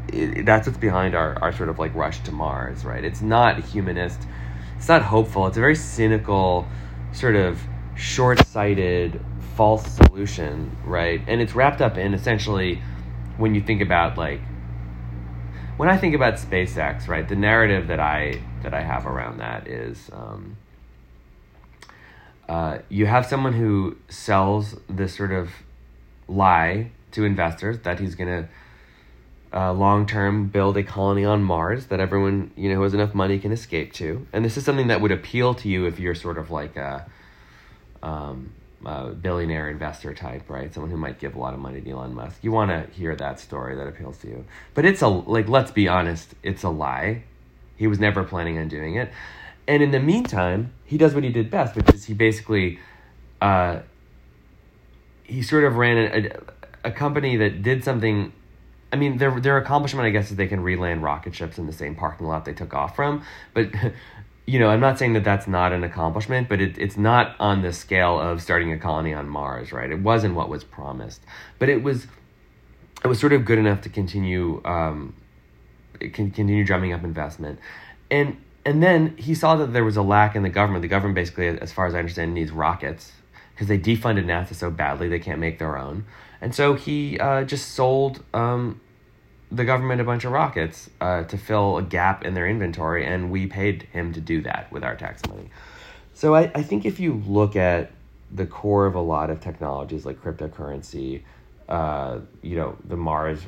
it, 0.10 0.46
that's 0.46 0.68
what's 0.68 0.80
behind 0.80 1.16
our, 1.16 1.38
our 1.42 1.52
sort 1.52 1.70
of 1.70 1.80
like 1.80 1.94
rush 1.96 2.20
to 2.24 2.32
Mars, 2.32 2.86
right? 2.86 3.04
It's 3.04 3.22
not 3.22 3.64
humanist, 3.64 4.20
it's 4.78 4.88
not 4.88 5.02
hopeful, 5.02 5.48
it's 5.48 5.58
a 5.58 5.60
very 5.60 5.76
cynical, 5.76 6.68
sort 7.12 7.36
of 7.36 7.60
short 7.96 8.46
sighted, 8.48 9.20
false 9.56 9.86
solution, 9.88 10.76
right? 10.86 11.22
And 11.28 11.42
it's 11.42 11.56
wrapped 11.56 11.82
up 11.82 11.98
in 11.98 12.14
essentially 12.14 12.82
when 13.38 13.56
you 13.56 13.62
think 13.62 13.82
about 13.82 14.18
like 14.18 14.42
when 15.78 15.90
I 15.90 15.98
think 15.98 16.16
about 16.16 16.36
SpaceX, 16.36 17.08
right, 17.08 17.28
the 17.28 17.36
narrative 17.36 17.88
that 17.88 18.00
I 18.00 18.42
that 18.64 18.74
I 18.74 18.82
have 18.82 19.06
around 19.06 19.38
that 19.40 19.68
is 19.68 20.10
um, 20.12 20.58
uh, 22.50 22.80
you 22.90 23.06
have 23.06 23.26
someone 23.26 23.54
who 23.54 23.98
sells 24.10 24.76
this 24.90 25.16
sort 25.16 25.32
of 25.32 25.50
lie 26.28 26.92
to 27.12 27.24
investors 27.24 27.80
that 27.80 28.00
he's 28.00 28.16
going 28.16 28.30
to 28.30 28.50
uh, 29.54 29.74
long 29.74 30.06
term 30.06 30.48
build 30.48 30.78
a 30.78 30.84
colony 30.84 31.26
on 31.26 31.44
Mars 31.44 31.88
that 31.88 32.00
everyone 32.00 32.52
you 32.56 32.70
know 32.70 32.76
who 32.76 32.84
has 32.84 32.94
enough 32.94 33.14
money 33.14 33.40
can 33.40 33.52
escape 33.52 33.94
to. 33.94 34.28
And 34.34 34.44
this 34.44 34.58
is 34.58 34.66
something 34.66 34.88
that 34.88 35.02
would 35.02 35.12
appeal 35.12 35.54
to 35.56 35.70
you 35.70 35.86
if 35.86 36.00
you're 36.00 36.16
sort 36.16 36.38
of 36.38 36.52
like 36.52 36.76
a, 36.76 37.06
um, 38.04 38.52
a 38.86 39.10
billionaire 39.10 39.70
investor 39.70 40.14
type, 40.14 40.50
right? 40.50 40.74
Someone 40.74 40.92
who 40.92 40.98
might 40.98 41.20
give 41.20 41.36
a 41.36 41.40
lot 41.40 41.54
of 41.54 41.60
money 41.60 41.82
to 41.82 41.90
Elon 41.90 42.14
Musk. 42.14 42.44
You 42.44 42.52
want 42.52 42.72
to 42.72 42.94
hear 42.94 43.16
that 43.16 43.40
story 43.40 43.76
that 43.76 43.88
appeals 43.88 44.18
to 44.20 44.28
you. 44.28 44.46
But 44.74 44.86
it's 44.86 45.02
a 45.02 45.08
like 45.08 45.48
let's 45.48 45.72
be 45.72 45.88
honest, 45.88 46.36
it's 46.44 46.64
a 46.64 46.70
lie. 46.70 47.24
He 47.78 47.88
was 47.88 48.00
never 48.00 48.24
planning 48.24 48.58
on 48.58 48.68
doing 48.68 48.96
it. 48.96 49.12
And 49.68 49.84
in 49.84 49.92
the 49.92 50.00
meantime, 50.00 50.74
he 50.86 50.98
does 50.98 51.14
what 51.14 51.24
he 51.24 51.30
did 51.30 51.52
best, 51.52 51.76
which 51.76 51.90
is 51.94 52.06
he 52.06 52.14
basically, 52.14 52.80
uh, 53.42 53.80
he 55.24 55.42
sort 55.42 55.66
of 55.66 55.76
ran 55.76 55.98
a, 55.98 56.28
a, 56.86 56.90
a 56.90 56.92
company 56.92 57.36
that 57.38 57.62
did 57.62 57.84
something. 57.84 58.32
I 58.92 58.96
mean, 58.96 59.18
their 59.18 59.40
their 59.40 59.58
accomplishment, 59.58 60.06
I 60.06 60.12
guess, 60.12 60.32
is 60.32 60.38
they 60.38 60.48
can 60.48 60.62
reland 60.62 61.04
rocket 61.04 61.36
ships 61.36 61.58
in 61.58 61.66
the 61.66 61.74
same 61.74 61.96
parking 61.96 62.28
lot 62.28 62.46
they 62.46 62.54
took 62.54 62.74
off 62.74 62.96
from. 62.96 63.24
But 63.54 63.70
you 64.48 64.60
know, 64.60 64.70
I'm 64.70 64.80
not 64.80 64.98
saying 64.98 65.14
that 65.14 65.26
that's 65.26 65.46
not 65.46 65.74
an 65.74 65.84
accomplishment, 65.84 66.48
but 66.48 66.62
it, 66.62 66.78
it's 66.78 66.96
not 66.96 67.36
on 67.38 67.62
the 67.62 67.74
scale 67.74 68.18
of 68.18 68.42
starting 68.42 68.72
a 68.72 68.78
colony 68.78 69.14
on 69.14 69.28
Mars, 69.28 69.74
right? 69.74 69.92
It 69.92 70.00
wasn't 70.00 70.36
what 70.36 70.48
was 70.48 70.64
promised, 70.64 71.22
but 71.60 71.68
it 71.68 71.84
was, 71.84 72.08
it 73.04 73.08
was 73.08 73.20
sort 73.20 73.34
of 73.34 73.44
good 73.44 73.60
enough 73.60 73.82
to 73.82 73.90
continue, 73.90 74.62
um, 74.64 75.14
can 76.00 76.32
continue 76.32 76.64
drumming 76.64 76.94
up 76.94 77.04
investment, 77.04 77.60
and 78.10 78.38
and 78.66 78.84
then 78.84 79.16
he 79.18 79.34
saw 79.34 79.56
that 79.58 79.74
there 79.74 79.84
was 79.84 79.98
a 79.98 80.02
lack 80.02 80.36
in 80.36 80.44
the 80.44 80.50
government. 80.50 80.82
The 80.82 80.88
government 80.88 81.16
basically, 81.16 81.48
as 81.48 81.72
far 81.72 81.86
as 81.86 81.94
I 81.94 82.00
understand, 82.00 82.34
needs 82.34 82.52
rockets 82.52 83.12
because 83.58 83.68
they 83.68 83.80
defunded 83.80 84.26
NASA 84.26 84.54
so 84.54 84.70
badly 84.70 85.10
they 85.10 85.18
can't 85.18 85.40
make 85.40 85.58
their 85.58 85.80
own, 85.80 86.06
and 86.42 86.54
so 86.54 86.76
he 86.76 87.20
uh, 87.20 87.44
just 87.44 87.72
sold 87.72 88.24
um, 88.36 88.80
the 89.52 89.66
government 89.66 90.00
a 90.00 90.04
bunch 90.04 90.26
of 90.26 90.32
rockets 90.32 90.92
uh, 91.02 91.24
to 91.24 91.38
fill 91.40 91.78
a 91.78 91.82
gap 91.82 92.24
in 92.24 92.36
their 92.36 92.48
inventory, 92.48 93.04
and 93.04 93.32
we 93.32 93.48
paid 93.48 93.84
him 93.92 94.14
to 94.14 94.22
do 94.22 94.42
that 94.42 94.72
with 94.72 94.84
our 94.84 94.96
tax 94.96 95.26
money. 95.28 95.50
So 96.14 96.36
I, 96.36 96.52
I 96.54 96.62
think 96.62 96.86
if 96.86 97.00
you 97.00 97.24
look 97.26 97.56
at 97.56 97.92
the 98.32 98.46
core 98.46 98.86
of 98.86 98.96
a 98.96 99.02
lot 99.02 99.30
of 99.30 99.40
technologies 99.40 100.06
like 100.06 100.22
cryptocurrency, 100.22 101.24
uh, 101.70 102.20
you 102.42 102.58
know, 102.58 102.78
the 102.86 102.98
Mars 102.98 103.40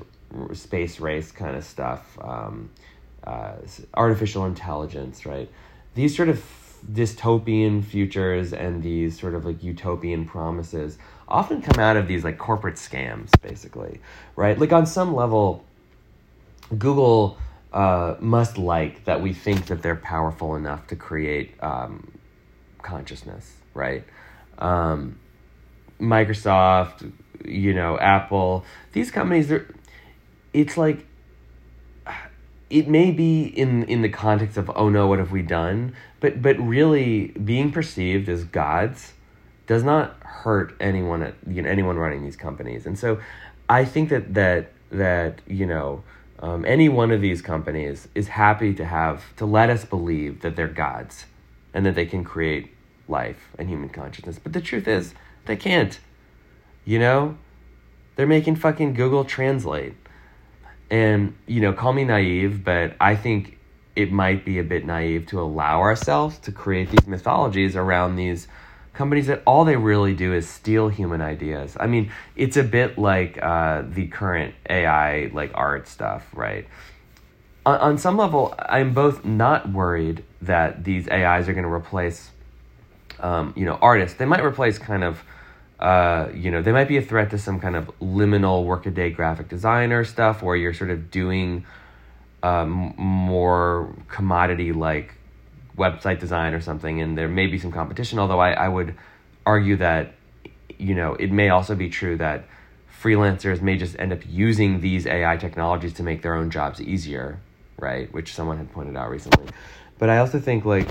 space 0.53 0.99
race 0.99 1.31
kind 1.31 1.55
of 1.55 1.63
stuff, 1.63 2.17
um, 2.21 2.69
uh, 3.23 3.53
artificial 3.93 4.45
intelligence, 4.45 5.25
right? 5.25 5.49
These 5.95 6.15
sort 6.15 6.29
of 6.29 6.41
dystopian 6.79 7.83
futures 7.83 8.53
and 8.53 8.83
these 8.83 9.19
sort 9.19 9.35
of 9.35 9.45
like 9.45 9.63
utopian 9.63 10.25
promises 10.25 10.97
often 11.27 11.61
come 11.61 11.79
out 11.79 11.95
of 11.95 12.07
these 12.07 12.23
like 12.23 12.37
corporate 12.37 12.75
scams, 12.75 13.29
basically, 13.41 14.01
right? 14.35 14.57
Like 14.57 14.73
on 14.73 14.85
some 14.85 15.13
level, 15.13 15.63
Google 16.77 17.37
uh, 17.71 18.15
must 18.19 18.57
like 18.57 19.05
that 19.05 19.21
we 19.21 19.33
think 19.33 19.67
that 19.67 19.81
they're 19.81 19.95
powerful 19.95 20.55
enough 20.55 20.87
to 20.87 20.95
create 20.95 21.53
um, 21.61 22.11
consciousness, 22.81 23.53
right? 23.73 24.03
Um, 24.57 25.19
Microsoft, 25.99 27.11
you 27.45 27.73
know, 27.73 27.97
Apple, 27.99 28.65
these 28.93 29.11
companies, 29.11 29.49
they're, 29.49 29.67
it's 30.53 30.77
like, 30.77 31.05
it 32.69 32.87
may 32.87 33.11
be 33.11 33.43
in, 33.43 33.83
in 33.83 34.01
the 34.01 34.09
context 34.09 34.57
of, 34.57 34.71
oh 34.75 34.89
no, 34.89 35.07
what 35.07 35.19
have 35.19 35.31
we 35.31 35.41
done? 35.41 35.95
But, 36.19 36.41
but 36.41 36.57
really 36.59 37.27
being 37.27 37.71
perceived 37.71 38.29
as 38.29 38.43
gods 38.43 39.13
does 39.67 39.83
not 39.83 40.17
hurt 40.21 40.75
anyone 40.79 41.23
at, 41.23 41.35
you 41.47 41.61
know, 41.61 41.69
anyone 41.69 41.97
running 41.97 42.23
these 42.23 42.35
companies. 42.35 42.85
And 42.85 42.97
so 42.97 43.19
I 43.67 43.85
think 43.85 44.09
that, 44.09 44.33
that, 44.33 44.71
that, 44.91 45.41
you 45.47 45.65
know, 45.65 46.03
um, 46.39 46.63
any 46.65 46.89
one 46.89 47.11
of 47.11 47.21
these 47.21 47.41
companies 47.41 48.07
is 48.15 48.29
happy 48.29 48.73
to 48.75 48.85
have 48.85 49.35
to 49.35 49.45
let 49.45 49.69
us 49.69 49.83
believe 49.83 50.41
that 50.41 50.55
they're 50.55 50.67
gods 50.67 51.25
and 51.73 51.85
that 51.85 51.95
they 51.95 52.05
can 52.05 52.23
create 52.23 52.71
life 53.07 53.49
and 53.57 53.67
human 53.67 53.89
consciousness. 53.89 54.39
But 54.39 54.53
the 54.53 54.61
truth 54.61 54.87
is, 54.87 55.13
they 55.45 55.55
can't. 55.55 55.99
You 56.85 56.99
know, 56.99 57.37
they're 58.15 58.27
making 58.27 58.55
fucking 58.55 58.93
Google 58.93 59.25
Translate. 59.25 59.95
And, 60.89 61.35
you 61.45 61.61
know, 61.61 61.73
call 61.73 61.93
me 61.93 62.03
naive, 62.03 62.63
but 62.63 62.95
I 62.99 63.15
think 63.15 63.57
it 63.95 64.11
might 64.11 64.45
be 64.45 64.59
a 64.59 64.63
bit 64.63 64.85
naive 64.85 65.25
to 65.27 65.41
allow 65.41 65.81
ourselves 65.81 66.37
to 66.39 66.51
create 66.51 66.89
these 66.89 67.05
mythologies 67.05 67.75
around 67.75 68.15
these 68.15 68.47
companies 68.93 69.27
that 69.27 69.41
all 69.45 69.65
they 69.65 69.75
really 69.75 70.13
do 70.13 70.33
is 70.33 70.47
steal 70.47 70.89
human 70.89 71.21
ideas. 71.21 71.77
I 71.79 71.87
mean, 71.87 72.11
it's 72.35 72.57
a 72.57 72.63
bit 72.63 72.97
like 72.97 73.37
uh, 73.41 73.83
the 73.87 74.07
current 74.07 74.55
AI 74.69 75.31
like 75.33 75.51
art 75.53 75.87
stuff, 75.87 76.25
right? 76.33 76.67
On, 77.65 77.77
on 77.79 77.97
some 77.97 78.17
level, 78.17 78.55
I'm 78.57 78.93
both 78.93 79.23
not 79.23 79.69
worried 79.71 80.23
that 80.41 80.83
these 80.83 81.07
AIs 81.07 81.47
are 81.47 81.53
going 81.53 81.63
to 81.63 81.71
replace, 81.71 82.31
um, 83.19 83.53
you 83.55 83.65
know, 83.65 83.77
artists. 83.81 84.17
They 84.17 84.25
might 84.25 84.43
replace 84.43 84.77
kind 84.77 85.03
of. 85.03 85.23
Uh, 85.79 86.29
you 86.33 86.51
know, 86.51 86.61
they 86.61 86.73
might 86.73 86.87
be 86.89 86.97
a 86.97 87.01
threat 87.01 87.29
to 87.31 87.37
some 87.37 87.59
kind 87.59 87.75
of 87.75 87.87
liminal 87.99 88.65
workaday 88.65 89.09
graphic 89.09 89.47
designer 89.47 90.03
stuff 90.03 90.43
where 90.43 90.55
you're 90.55 90.73
sort 90.73 90.89
of 90.89 91.09
doing 91.09 91.65
um, 92.43 92.93
more 92.97 93.93
commodity 94.09 94.73
like 94.73 95.15
website 95.77 96.19
design 96.19 96.53
or 96.53 96.61
something, 96.61 97.01
and 97.01 97.17
there 97.17 97.29
may 97.29 97.47
be 97.47 97.57
some 97.57 97.71
competition. 97.71 98.19
Although 98.19 98.39
I, 98.39 98.51
I 98.51 98.67
would 98.67 98.95
argue 99.45 99.77
that 99.77 100.13
you 100.77 100.95
know 100.95 101.15
it 101.15 101.31
may 101.31 101.49
also 101.49 101.75
be 101.75 101.89
true 101.89 102.17
that 102.17 102.45
freelancers 103.01 103.61
may 103.61 103.77
just 103.77 103.97
end 103.97 104.11
up 104.11 104.19
using 104.27 104.81
these 104.81 105.07
AI 105.07 105.37
technologies 105.37 105.93
to 105.93 106.03
make 106.03 106.21
their 106.21 106.35
own 106.35 106.49
jobs 106.49 106.81
easier, 106.81 107.39
right? 107.77 108.11
Which 108.13 108.33
someone 108.33 108.57
had 108.57 108.71
pointed 108.73 108.97
out 108.97 109.09
recently. 109.09 109.47
But 109.97 110.09
I 110.09 110.17
also 110.17 110.39
think 110.39 110.65
like, 110.65 110.87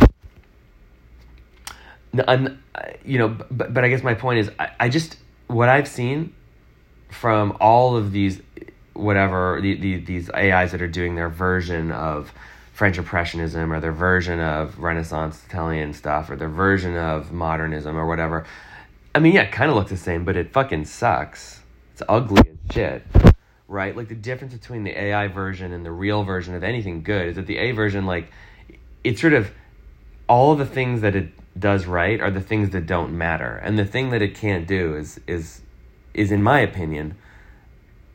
I'm, 2.27 2.63
you 3.05 3.19
know, 3.19 3.29
but, 3.51 3.75
but 3.75 3.85
I 3.85 3.89
guess 3.89 4.03
my 4.03 4.15
point 4.15 4.41
is 4.41 4.51
I, 4.59 4.71
I 4.81 4.89
just 4.89 5.17
what 5.47 5.69
I've 5.69 5.89
seen 5.89 6.35
from 7.11 7.57
all 7.61 7.97
of 7.97 8.13
these 8.13 8.41
whatever 8.95 9.61
the, 9.63 9.75
the, 9.75 9.97
these 9.97 10.31
AIs 10.31 10.73
that 10.73 10.83
are 10.83 10.89
doing 10.89 11.15
their 11.15 11.29
version 11.29 11.93
of 11.93 12.33
French 12.73 12.99
Impressionism 12.99 13.73
or 13.73 13.81
their 13.81 13.93
version 13.93 14.41
of 14.41 14.79
Renaissance 14.79 15.45
Italian 15.47 15.93
stuff 15.93 16.31
or 16.31 16.37
their 16.37 16.49
version 16.49 16.97
of 16.97 17.33
modernism 17.33 17.97
or 17.97 18.07
whatever. 18.07 18.47
I 19.15 19.21
mean, 19.21 19.33
yeah, 19.35 19.43
it 19.43 19.53
kind 19.53 19.71
of 19.71 19.77
looks 19.77 19.91
the 19.91 19.97
same, 19.97 20.25
but 20.25 20.37
it 20.37 20.53
fucking 20.53 20.85
sucks. 20.85 21.61
It's 21.93 22.03
ugly 22.09 22.43
as 22.49 22.75
shit, 22.75 23.05
right? 23.67 23.97
Like 23.97 24.09
the 24.09 24.15
difference 24.15 24.55
between 24.55 24.85
the 24.85 24.97
AI 24.97 25.27
version 25.29 25.73
and 25.73 25.85
the 25.85 25.91
real 25.91 26.23
version 26.23 26.55
of 26.55 26.63
anything 26.63 27.03
good 27.03 27.29
is 27.29 27.37
that 27.37 27.47
the 27.47 27.57
A 27.57 27.73
version, 27.73 28.07
like, 28.07 28.31
it's 29.03 29.21
sort 29.21 29.33
of 29.33 29.51
all 30.29 30.55
the 30.55 30.67
things 30.67 31.01
that 31.01 31.17
it 31.17 31.31
does 31.59 31.87
right 31.87 32.21
are 32.21 32.31
the 32.31 32.41
things 32.41 32.71
that 32.71 32.87
don't 32.87 33.17
matter, 33.17 33.57
and 33.57 33.79
the 33.79 33.85
thing 33.85 34.11
that 34.11 34.23
it 34.23 34.35
can't 34.35 34.67
do 34.67 34.95
is 34.95 35.21
is 35.27 35.63
is 36.15 36.33
in 36.33 36.43
my 36.43 36.61
opinion 36.61 37.17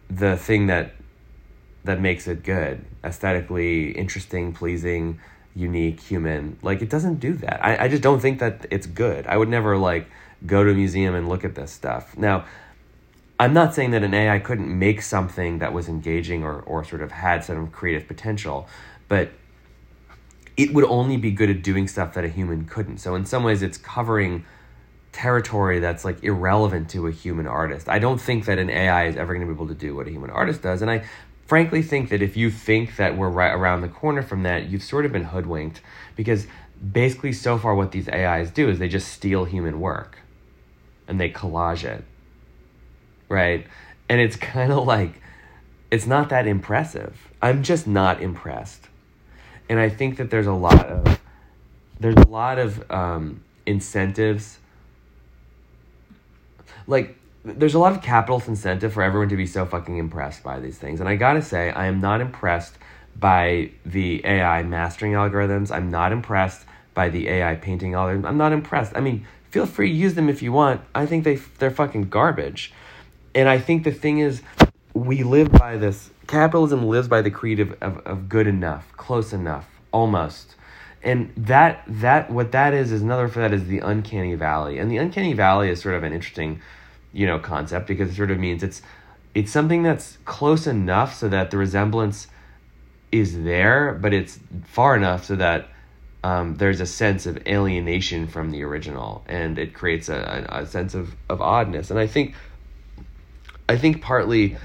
the 0.10 0.38
thing 0.38 0.68
that 0.68 0.94
that 1.84 2.00
makes 2.00 2.28
it 2.28 2.44
good, 2.44 2.86
aesthetically 3.04 3.92
interesting, 3.92 4.54
pleasing, 4.54 5.20
unique, 5.56 6.00
human. 6.00 6.58
Like 6.62 6.82
it 6.82 6.90
doesn't 6.90 7.16
do 7.16 7.34
that. 7.36 7.64
I, 7.64 7.86
I 7.86 7.88
just 7.88 8.02
don't 8.02 8.20
think 8.20 8.40
that 8.40 8.66
it's 8.72 8.88
good. 8.88 9.28
I 9.28 9.38
would 9.38 9.50
never 9.50 9.78
like 9.78 10.08
go 10.46 10.64
to 10.64 10.72
a 10.72 10.74
museum 10.74 11.16
and 11.16 11.28
look 11.28 11.44
at 11.44 11.56
this 11.56 11.72
stuff. 11.72 12.18
Now, 12.18 12.46
I'm 13.40 13.54
not 13.54 13.74
saying 13.74 13.92
that 13.92 14.04
an 14.04 14.14
AI 14.14 14.40
couldn't 14.40 14.78
make 14.78 15.02
something 15.02 15.60
that 15.60 15.74
was 15.74 15.90
engaging 15.90 16.44
or, 16.44 16.62
or 16.62 16.84
sort 16.84 17.02
of 17.02 17.12
had 17.12 17.44
some 17.44 17.68
creative 17.68 18.08
potential, 18.08 18.68
but 19.08 19.32
it 20.56 20.74
would 20.74 20.86
only 20.86 21.18
be 21.18 21.32
good 21.32 21.50
at 21.50 21.64
doing 21.64 21.88
stuff 21.88 22.14
that 22.14 22.24
a 22.24 22.28
human 22.28 22.66
couldn't. 22.66 23.00
So 23.00 23.16
in 23.16 23.26
some 23.26 23.44
ways 23.44 23.62
it's 23.62 23.78
covering 23.78 24.46
territory 25.12 25.80
that's 25.80 26.04
like 26.04 26.24
irrelevant 26.24 26.90
to 26.90 27.08
a 27.08 27.12
human 27.12 27.48
artist. 27.48 27.88
I 27.88 28.00
don't 28.00 28.20
think 28.20 28.46
that 28.46 28.60
an 28.60 28.70
AI 28.70 29.06
is 29.06 29.16
ever 29.16 29.34
going 29.34 29.46
to 29.46 29.52
be 29.52 29.56
able 29.56 29.68
to 29.68 29.76
do 29.76 29.96
what 29.96 30.08
a 30.08 30.12
human 30.12 30.30
artist 30.30 30.62
does. 30.62 30.82
And 30.82 30.92
I 30.92 31.06
frankly 31.46 31.82
think 31.82 32.10
that 32.10 32.22
if 32.22 32.36
you 32.36 32.50
think 32.50 32.98
that 32.98 33.18
we're 33.18 33.30
right 33.30 33.54
around 33.54 33.82
the 33.82 33.88
corner 33.88 34.22
from 34.22 34.44
that, 34.44 34.70
you've 34.70 34.84
sort 34.84 35.06
of 35.06 35.12
been 35.12 35.26
hoodwinked 35.26 35.82
because 36.16 36.48
basically 36.92 37.32
so 37.32 37.58
far 37.58 37.76
what 37.76 37.92
these 37.92 38.10
AIs 38.10 38.52
do 38.52 38.70
is 38.70 38.80
they 38.80 38.90
just 38.90 39.08
steal 39.08 39.46
human 39.46 39.80
work 39.80 40.20
and 41.08 41.20
they 41.20 41.30
collage 41.30 41.84
it. 41.84 42.04
Right? 43.30 43.66
And 44.10 44.20
it's 44.20 44.36
kind 44.36 44.72
of 44.72 44.86
like 44.86 45.22
it's 45.92 46.08
not 46.08 46.30
that 46.30 46.48
impressive. 46.48 47.30
I'm 47.42 47.62
just 47.62 47.88
not 47.88 48.22
impressed. 48.22 48.88
And 49.70 49.80
I 49.80 49.90
think 49.90 50.18
that 50.18 50.30
there's 50.30 50.48
a 50.48 50.54
lot 50.54 50.86
of 50.88 51.20
there's 52.00 52.16
a 52.16 52.28
lot 52.28 52.60
of 52.60 52.92
um, 52.92 53.44
incentives 53.66 54.60
like 56.88 57.16
there's 57.46 57.74
a 57.74 57.80
lot 57.80 57.92
of 57.92 58.02
capitalist 58.02 58.48
incentive 58.48 58.94
for 58.94 59.04
everyone 59.04 59.30
to 59.30 59.36
be 59.36 59.46
so 59.46 59.66
fucking 59.66 59.98
impressed 59.98 60.44
by 60.44 60.60
these 60.60 60.78
things. 60.78 61.00
And 61.00 61.10
I 61.10 61.16
gotta 61.16 61.42
say, 61.42 61.72
I 61.72 61.88
am 61.88 62.00
not 62.00 62.22
impressed 62.22 62.78
by 63.20 63.72
the 63.86 64.26
AI 64.26 64.64
mastering 64.64 65.14
algorithms. 65.14 65.70
I'm 65.70 65.92
not 65.92 66.12
impressed 66.12 66.66
by 66.94 67.10
the 67.10 67.28
AI 67.28 67.56
painting 67.56 67.92
algorithms. 67.92 68.26
I'm 68.26 68.38
not 68.38 68.54
impressed. 68.54 68.94
I 68.96 69.02
mean, 69.02 69.28
feel 69.50 69.66
free 69.66 69.90
to 69.90 69.96
use 69.96 70.14
them 70.14 70.30
if 70.30 70.42
you 70.42 70.54
want. 70.54 70.82
I 70.96 71.06
think 71.06 71.26
they 71.26 71.36
they're 71.36 71.72
fucking 71.72 72.10
garbage. 72.10 72.74
And 73.36 73.50
I 73.50 73.60
think 73.60 73.84
the 73.84 73.92
thing 73.92 74.20
is, 74.20 74.42
we 74.94 75.24
live 75.24 75.52
by 75.52 75.78
this. 75.78 76.12
Capitalism 76.28 76.86
lives 76.88 77.08
by 77.08 77.22
the 77.22 77.32
creed 77.32 77.60
of, 77.60 77.72
of, 77.82 77.98
of 78.06 78.30
good 78.30 78.48
enough, 78.48 78.92
close 78.98 79.34
enough, 79.34 79.68
almost. 79.92 80.56
And 81.04 81.34
that 81.36 81.84
that 81.88 82.32
what 82.32 82.54
that 82.54 82.74
is 82.74 82.92
is 82.92 83.02
another 83.02 83.28
for 83.28 83.40
that 83.40 83.54
is 83.54 83.66
the 83.66 83.80
uncanny 83.80 84.36
valley. 84.36 84.80
And 84.80 84.90
the 84.90 84.98
uncanny 84.98 85.34
valley 85.34 85.70
is 85.70 85.82
sort 85.82 85.96
of 85.96 86.04
an 86.04 86.14
interesting 86.14 86.62
you 87.12 87.28
know 87.28 87.40
concept 87.40 87.88
because 87.88 88.10
it 88.10 88.16
sort 88.16 88.32
of 88.32 88.40
means 88.40 88.64
it's 88.64 88.82
it's 89.36 89.52
something 89.52 89.84
that's 89.84 90.18
close 90.26 90.66
enough 90.68 91.14
so 91.16 91.28
that 91.30 91.52
the 91.52 91.58
resemblance 91.58 92.28
is 93.12 93.44
there, 93.44 93.98
but 94.02 94.14
it's 94.14 94.40
far 94.66 94.96
enough 94.96 95.26
so 95.26 95.36
that 95.36 95.70
um, 96.24 96.56
there's 96.56 96.80
a 96.80 96.86
sense 96.86 97.26
of 97.26 97.46
alienation 97.48 98.28
from 98.28 98.52
the 98.52 98.64
original, 98.64 99.24
and 99.28 99.60
it 99.60 99.74
creates 99.74 100.10
a, 100.10 100.48
a, 100.50 100.66
sense 100.66 100.96
of, 100.96 101.16
of 101.30 101.42
oddness. 101.42 101.92
And 101.92 102.00
I 102.00 102.08
think, 102.08 102.34
I 103.68 103.78
think 103.78 104.02
partly, 104.02 104.58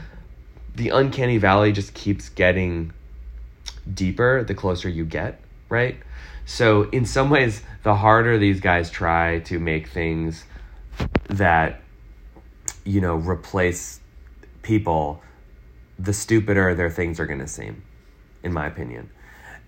the 0.79 0.91
uncanny 0.91 1.39
valley 1.39 1.73
just 1.73 1.93
keeps 1.93 2.29
getting 2.29 2.93
deeper 3.93 4.45
the 4.45 4.55
closer 4.55 4.89
you 4.89 5.05
get, 5.05 5.41
right? 5.69 5.99
So 6.47 6.85
in 6.91 7.05
some 7.05 7.31
ways, 7.31 7.63
the 7.83 7.97
harder 7.97 8.39
these 8.39 8.61
guys 8.61 8.89
try 8.89 9.41
to 9.41 9.59
make 9.59 9.89
things 9.89 10.45
that 11.29 11.83
you 12.85 13.01
know 13.01 13.17
replace 13.17 14.01
people, 14.63 15.21
the 15.99 16.13
stupider 16.13 16.75
their 16.75 16.91
things 16.91 17.19
are 17.21 17.27
going 17.27 17.41
to 17.41 17.49
seem, 17.49 17.83
in 18.43 18.53
my 18.53 18.67
opinion. 18.67 19.11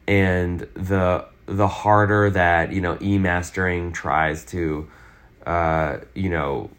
And 0.06 0.60
the 0.74 1.26
the 1.46 1.68
harder 1.68 2.30
that 2.30 2.72
you 2.72 2.80
know 2.80 2.96
e-mastering 3.02 3.92
tries 3.92 4.44
to 4.46 4.88
uh, 5.44 5.98
you 6.14 6.30
know 6.30 6.70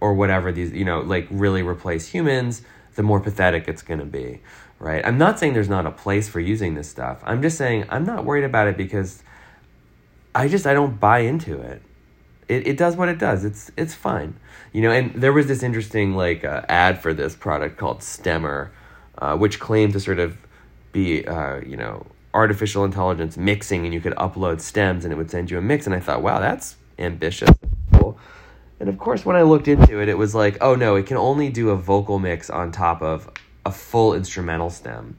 or 0.00 0.14
whatever 0.14 0.50
these 0.50 0.72
you 0.72 0.86
know 0.86 1.00
like 1.00 1.28
really 1.30 1.62
replace 1.62 2.08
humans 2.08 2.62
the 2.94 3.02
more 3.02 3.20
pathetic 3.20 3.68
it's 3.68 3.82
going 3.82 4.00
to 4.00 4.06
be 4.06 4.40
right? 4.78 5.04
I'm 5.06 5.18
not 5.18 5.38
saying 5.38 5.52
there's 5.52 5.68
not 5.68 5.84
a 5.84 5.90
place 5.90 6.26
for 6.26 6.40
using 6.40 6.74
this 6.74 6.88
stuff. 6.88 7.20
I'm 7.24 7.42
just 7.42 7.58
saying 7.58 7.84
i'm 7.90 8.04
not 8.04 8.24
worried 8.24 8.44
about 8.44 8.68
it 8.68 8.76
because 8.76 9.22
i 10.34 10.48
just 10.48 10.66
i 10.66 10.74
don't 10.74 10.98
buy 10.98 11.20
into 11.20 11.60
it. 11.60 11.82
It, 12.48 12.66
it 12.66 12.76
does 12.76 12.96
what 12.96 13.08
it 13.08 13.18
does. 13.18 13.44
It's 13.44 13.70
it's 13.76 13.94
fine. 13.94 14.36
You 14.72 14.82
know 14.82 14.90
and 14.90 15.14
there 15.14 15.32
was 15.32 15.46
this 15.46 15.62
interesting 15.62 16.14
like 16.14 16.44
uh, 16.44 16.62
ad 16.68 17.00
for 17.02 17.12
this 17.12 17.34
product 17.34 17.76
called 17.76 18.00
stemmer 18.00 18.70
uh, 19.18 19.36
which 19.36 19.60
claimed 19.60 19.92
to 19.92 20.00
sort 20.00 20.18
of 20.18 20.38
be 20.92 21.26
uh, 21.26 21.60
you 21.60 21.76
know 21.76 22.06
artificial 22.32 22.84
intelligence 22.84 23.36
mixing 23.36 23.84
and 23.84 23.92
you 23.92 24.00
could 24.00 24.14
upload 24.14 24.60
stems 24.60 25.04
and 25.04 25.12
it 25.12 25.16
would 25.16 25.30
send 25.30 25.50
you 25.50 25.58
a 25.58 25.62
mix. 25.62 25.86
And 25.86 25.94
I 25.94 26.00
thought, 26.00 26.22
wow, 26.22 26.40
that's 26.40 26.76
ambitious. 26.98 27.50
Cool. 27.94 28.18
And 28.80 28.88
of 28.88 28.98
course 28.98 29.24
when 29.24 29.36
I 29.36 29.42
looked 29.42 29.68
into 29.68 30.00
it, 30.00 30.08
it 30.08 30.18
was 30.18 30.34
like, 30.34 30.58
oh 30.60 30.74
no, 30.74 30.96
it 30.96 31.06
can 31.06 31.16
only 31.16 31.50
do 31.50 31.70
a 31.70 31.76
vocal 31.76 32.18
mix 32.18 32.50
on 32.50 32.72
top 32.72 33.02
of 33.02 33.30
a 33.64 33.70
full 33.70 34.14
instrumental 34.14 34.70
stem. 34.70 35.16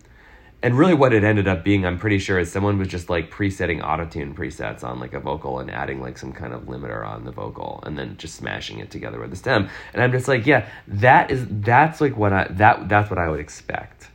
And 0.63 0.77
really 0.77 0.93
what 0.93 1.11
it 1.13 1.23
ended 1.23 1.47
up 1.47 1.63
being, 1.63 1.85
I'm 1.85 1.97
pretty 1.97 2.19
sure, 2.19 2.37
is 2.37 2.51
someone 2.51 2.77
was 2.77 2.87
just 2.87 3.09
like 3.09 3.31
presetting 3.31 3.79
autotune 3.79 4.35
presets 4.35 4.83
on 4.83 4.99
like 4.99 5.13
a 5.13 5.19
vocal 5.19 5.59
and 5.59 5.71
adding 5.71 6.01
like 6.01 6.17
some 6.17 6.33
kind 6.33 6.53
of 6.53 6.63
limiter 6.63 7.05
on 7.05 7.23
the 7.23 7.31
vocal 7.31 7.83
and 7.85 7.97
then 7.97 8.15
just 8.17 8.35
smashing 8.35 8.79
it 8.79 8.91
together 8.91 9.19
with 9.19 9.31
the 9.31 9.35
stem. 9.35 9.69
And 9.93 10.03
I'm 10.03 10.11
just 10.11 10.27
like, 10.27 10.45
yeah, 10.45 10.67
that 10.87 11.31
is 11.31 11.45
that's 11.49 12.01
like 12.01 12.15
what 12.15 12.33
I 12.33 12.47
that 12.51 12.89
that's 12.89 13.09
what 13.09 13.17
I 13.17 13.29
would 13.29 13.39
expect 13.39 14.09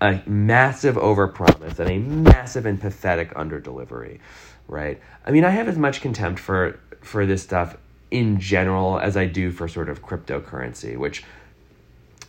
a 0.00 0.22
massive 0.26 0.94
overpromise 0.96 1.78
and 1.78 1.90
a 1.90 1.98
massive 1.98 2.66
and 2.66 2.80
pathetic 2.80 3.34
underdelivery, 3.34 4.20
right? 4.68 5.00
I 5.26 5.30
mean, 5.30 5.44
I 5.44 5.50
have 5.50 5.68
as 5.68 5.76
much 5.78 6.00
contempt 6.00 6.38
for 6.38 6.78
for 7.00 7.26
this 7.26 7.42
stuff 7.42 7.76
in 8.10 8.40
general 8.40 8.98
as 8.98 9.16
I 9.16 9.26
do 9.26 9.50
for 9.50 9.68
sort 9.68 9.88
of 9.88 10.02
cryptocurrency, 10.02 10.96
which 10.96 11.24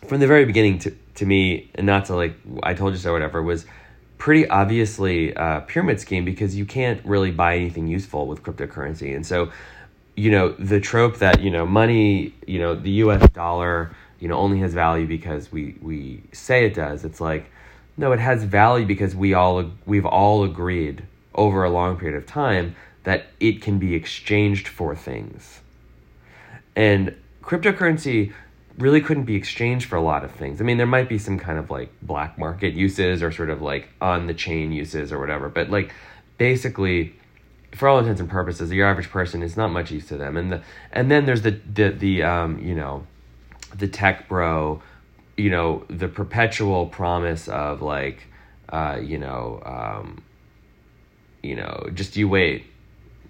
from 0.06 0.20
the 0.20 0.26
very 0.26 0.44
beginning 0.44 0.78
to 0.80 0.92
to 1.16 1.26
me, 1.26 1.70
and 1.74 1.86
not 1.86 2.06
to 2.06 2.16
like 2.16 2.34
I 2.62 2.74
told 2.74 2.92
you 2.92 2.98
so, 2.98 3.12
whatever, 3.12 3.42
was 3.42 3.66
pretty 4.18 4.48
obviously 4.48 5.32
a 5.34 5.64
pyramid 5.66 6.00
scheme 6.00 6.24
because 6.24 6.54
you 6.56 6.64
can't 6.64 7.04
really 7.04 7.30
buy 7.30 7.56
anything 7.56 7.86
useful 7.86 8.26
with 8.26 8.42
cryptocurrency, 8.42 9.14
and 9.14 9.26
so 9.26 9.50
you 10.16 10.30
know 10.30 10.50
the 10.58 10.80
trope 10.80 11.18
that 11.18 11.40
you 11.40 11.50
know 11.50 11.66
money, 11.66 12.34
you 12.46 12.58
know 12.58 12.74
the 12.74 12.90
U.S. 13.04 13.28
dollar, 13.30 13.94
you 14.18 14.28
know 14.28 14.36
only 14.36 14.60
has 14.60 14.74
value 14.74 15.06
because 15.06 15.50
we 15.52 15.76
we 15.80 16.22
say 16.32 16.66
it 16.66 16.74
does. 16.74 17.04
It's 17.04 17.20
like 17.20 17.50
no, 17.96 18.12
it 18.12 18.20
has 18.20 18.44
value 18.44 18.86
because 18.86 19.14
we 19.14 19.34
all 19.34 19.70
we've 19.84 20.06
all 20.06 20.44
agreed 20.44 21.02
over 21.34 21.64
a 21.64 21.70
long 21.70 21.98
period 21.98 22.16
of 22.16 22.26
time 22.26 22.74
that 23.04 23.26
it 23.40 23.62
can 23.62 23.78
be 23.78 23.94
exchanged 23.94 24.68
for 24.68 24.94
things. 24.94 25.60
And 26.76 27.16
cryptocurrency 27.42 28.32
really 28.78 29.00
couldn't 29.00 29.24
be 29.24 29.34
exchanged 29.34 29.88
for 29.88 29.96
a 29.96 30.02
lot 30.02 30.24
of 30.24 30.30
things. 30.32 30.60
I 30.60 30.64
mean, 30.64 30.78
there 30.78 30.86
might 30.86 31.08
be 31.08 31.18
some 31.18 31.38
kind 31.38 31.58
of 31.58 31.70
like 31.70 31.90
black 32.02 32.38
market 32.38 32.74
uses 32.74 33.22
or 33.22 33.30
sort 33.32 33.50
of 33.50 33.60
like 33.60 33.88
on 34.00 34.26
the 34.26 34.34
chain 34.34 34.72
uses 34.72 35.12
or 35.12 35.18
whatever, 35.18 35.48
but 35.48 35.70
like 35.70 35.92
basically 36.38 37.14
for 37.72 37.88
all 37.88 37.98
intents 37.98 38.20
and 38.20 38.30
purposes, 38.30 38.70
the 38.70 38.82
average 38.82 39.10
person 39.10 39.42
is 39.42 39.56
not 39.56 39.68
much 39.68 39.90
use 39.90 40.06
to 40.06 40.16
them. 40.16 40.36
And 40.36 40.50
the 40.52 40.62
and 40.92 41.10
then 41.10 41.26
there's 41.26 41.42
the 41.42 41.60
the, 41.72 41.90
the 41.90 42.22
um, 42.22 42.58
you 42.58 42.74
know, 42.74 43.06
the 43.76 43.86
tech 43.86 44.28
bro 44.28 44.82
you 45.40 45.50
know 45.50 45.84
the 45.88 46.08
perpetual 46.08 46.86
promise 46.86 47.48
of 47.48 47.80
like 47.80 48.26
uh, 48.68 48.98
you 49.02 49.18
know 49.18 49.62
um, 49.64 50.22
you 51.42 51.56
know 51.56 51.88
just 51.94 52.16
you 52.16 52.28
wait 52.28 52.66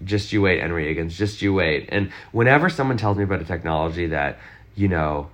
just 0.03 0.33
you 0.33 0.41
wait 0.41 0.61
henry 0.61 0.87
higgins 0.87 1.17
just 1.17 1.41
you 1.41 1.53
wait. 1.53 1.89
And 1.91 2.11
whenever 2.31 2.69
someone 2.69 2.97
tells 2.97 3.17
me 3.17 3.23
about 3.23 3.41
a 3.41 3.45
technology 3.45 4.07
that 4.07 4.39
you 4.75 4.87
know 4.87 5.29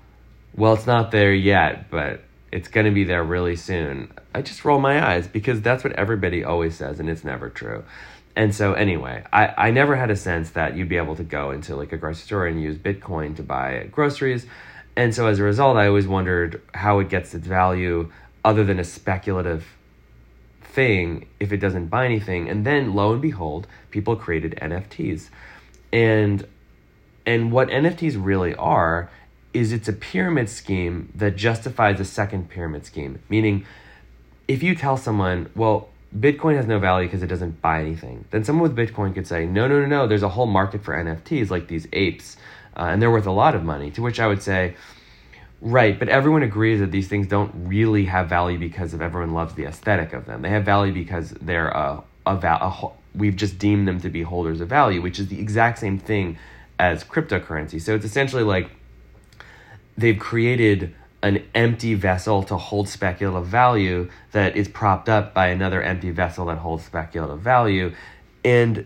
well 0.55 0.73
it's 0.73 0.87
not 0.87 1.11
there 1.11 1.33
yet 1.33 1.89
but 1.89 2.21
it's 2.51 2.67
going 2.67 2.85
to 2.85 2.91
be 2.91 3.03
there 3.03 3.23
really 3.23 3.55
soon 3.55 4.11
i 4.33 4.41
just 4.41 4.63
roll 4.65 4.79
my 4.79 5.05
eyes 5.05 5.27
because 5.27 5.61
that's 5.61 5.83
what 5.83 5.93
everybody 5.93 6.43
always 6.43 6.75
says 6.75 6.99
and 6.99 7.09
it's 7.09 7.23
never 7.23 7.49
true. 7.49 7.83
And 8.35 8.53
so 8.53 8.73
anyway 8.73 9.23
I, 9.33 9.53
I 9.57 9.71
never 9.71 9.95
had 9.95 10.11
a 10.11 10.15
sense 10.15 10.51
that 10.51 10.75
you'd 10.75 10.89
be 10.89 10.97
able 10.97 11.15
to 11.15 11.23
go 11.23 11.51
into 11.51 11.75
like 11.75 11.91
a 11.91 11.97
grocery 11.97 12.23
store 12.23 12.47
and 12.47 12.61
use 12.61 12.77
bitcoin 12.77 13.35
to 13.37 13.43
buy 13.43 13.89
groceries. 13.91 14.45
And 14.97 15.13
so 15.13 15.27
as 15.27 15.37
a 15.37 15.43
result, 15.43 15.77
I 15.77 15.87
always 15.87 16.07
wondered 16.07 16.59
how 16.73 16.97
it 16.99 17.09
gets 17.09 17.35
its 17.35 17.45
value 17.45 18.11
other 18.43 18.63
than 18.63 18.79
a 18.79 18.83
speculative 18.83 19.63
thing 20.77 21.27
if 21.39 21.51
it 21.51 21.57
doesn't 21.57 21.87
buy 21.87 22.05
anything. 22.05 22.47
And 22.47 22.63
then 22.63 22.93
lo 22.93 23.11
and 23.11 23.21
behold, 23.21 23.65
people 23.89 24.15
created 24.15 24.51
NFTs. 24.61 25.29
And 25.91 26.47
and 27.25 27.51
what 27.51 27.69
NFTs 27.69 28.15
really 28.15 28.53
are 28.55 29.09
is 29.53 29.73
it's 29.73 29.87
a 29.87 29.93
pyramid 29.93 30.49
scheme 30.49 31.11
that 31.15 31.35
justifies 31.35 31.99
a 31.99 32.05
second 32.05 32.49
pyramid 32.49 32.85
scheme. 32.85 33.19
Meaning 33.27 33.65
if 34.47 34.61
you 34.61 34.75
tell 34.75 34.97
someone, 34.97 35.49
well, 35.55 35.89
Bitcoin 36.15 36.55
has 36.55 36.67
no 36.67 36.77
value 36.77 37.07
because 37.07 37.23
it 37.23 37.27
doesn't 37.27 37.59
buy 37.59 37.81
anything. 37.81 38.25
Then 38.29 38.43
someone 38.43 38.69
with 38.69 38.77
Bitcoin 38.77 39.15
could 39.15 39.25
say, 39.25 39.47
no, 39.47 39.67
no, 39.67 39.81
no, 39.81 39.87
no, 39.87 40.07
there's 40.07 40.23
a 40.23 40.29
whole 40.29 40.45
market 40.45 40.83
for 40.83 40.93
NFTs 40.93 41.49
like 41.49 41.67
these 41.67 41.87
apes 41.91 42.37
uh, 42.77 42.83
and 42.83 43.01
they're 43.01 43.11
worth 43.11 43.25
a 43.25 43.31
lot 43.31 43.55
of 43.55 43.63
money. 43.63 43.89
To 43.91 44.01
which 44.03 44.19
I 44.19 44.27
would 44.27 44.43
say, 44.43 44.75
right, 45.61 45.97
but 45.97 46.09
everyone 46.09 46.43
agrees 46.43 46.79
that 46.79 46.91
these 46.91 47.07
things 47.07 47.27
don't 47.27 47.51
really 47.55 48.05
have 48.05 48.29
value 48.29 48.59
because 48.59 48.93
of 48.93 49.01
everyone 49.01 49.33
loves 49.33 49.53
the 49.55 49.65
aesthetic 49.65 50.13
of 50.13 50.25
them. 50.25 50.41
They 50.41 50.49
have 50.49 50.65
value 50.65 50.93
because 50.93 51.31
they're 51.31 51.75
uh, 51.75 52.01
a, 52.25 52.35
a, 52.35 52.35
a 52.35 52.91
we've 53.15 53.35
just 53.35 53.57
deemed 53.57 53.87
them 53.87 53.99
to 54.01 54.09
be 54.09 54.21
holders 54.21 54.61
of 54.61 54.69
value, 54.69 55.01
which 55.01 55.19
is 55.19 55.27
the 55.27 55.39
exact 55.39 55.79
same 55.79 55.97
thing 55.97 56.37
as 56.79 57.03
cryptocurrency. 57.03 57.81
So 57.81 57.95
it's 57.95 58.05
essentially 58.05 58.43
like 58.43 58.69
they've 59.97 60.19
created 60.19 60.93
an 61.23 61.43
empty 61.55 61.95
vessel 61.95 62.43
to 62.43 62.55
hold 62.55 62.87
speculative 62.87 63.47
value 63.47 64.09
that 64.31 64.55
is 64.55 64.67
propped 64.67 65.09
up 65.09 65.33
by 65.33 65.47
another 65.47 65.81
empty 65.81 66.11
vessel 66.11 66.45
that 66.45 66.59
holds 66.59 66.85
speculative 66.85 67.39
value. 67.39 67.93
And 68.45 68.85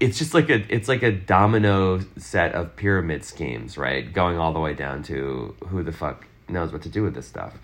it's 0.00 0.18
just 0.18 0.32
like 0.32 0.48
a 0.48 0.64
it's 0.74 0.88
like 0.88 1.02
a 1.02 1.12
domino 1.12 2.00
set 2.16 2.54
of 2.54 2.74
pyramid 2.74 3.24
schemes, 3.24 3.76
right? 3.76 4.10
Going 4.12 4.38
all 4.38 4.52
the 4.52 4.60
way 4.60 4.74
down 4.74 5.02
to 5.04 5.54
who 5.68 5.82
the 5.82 5.92
fuck 5.92 6.26
knows 6.48 6.72
what 6.72 6.82
to 6.82 6.88
do 6.88 7.02
with 7.02 7.14
this 7.14 7.26
stuff. 7.26 7.54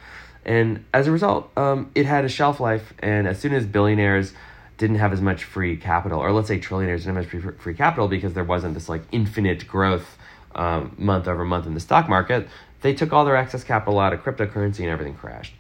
And 0.45 0.85
as 0.95 1.09
a 1.09 1.11
result, 1.13 1.51
um, 1.57 1.91
it 1.95 2.07
had 2.07 2.25
a 2.25 2.29
shelf 2.29 2.61
life. 2.61 2.95
And 3.01 3.27
as 3.27 3.41
soon 3.41 3.53
as 3.53 3.67
billionaires 3.67 4.33
didn't 4.79 4.97
have 4.97 5.13
as 5.13 5.21
much 5.21 5.43
free 5.43 5.77
capital, 5.77 6.21
or 6.21 6.31
let's 6.31 6.47
say 6.47 6.61
trillionaires 6.61 6.99
didn't 6.99 7.17
have 7.17 7.27
as 7.27 7.43
much 7.43 7.55
free 7.59 7.75
capital 7.75 8.07
because 8.07 8.35
there 8.35 8.45
wasn't 8.45 8.75
this 8.75 8.89
like 8.89 9.03
infinite 9.11 9.67
growth 9.67 10.17
um, 10.55 10.95
month 10.99 11.27
over 11.27 11.45
month 11.45 11.67
in 11.67 11.75
the 11.75 11.81
stock 11.81 12.09
market, 12.09 12.49
they 12.83 12.95
took 12.95 13.13
all 13.13 13.25
their 13.25 13.37
excess 13.37 13.65
capital 13.65 13.99
out 13.99 14.13
of 14.13 14.23
cryptocurrency 14.23 14.81
and 14.81 14.89
everything 14.89 15.15
crashed. 15.15 15.55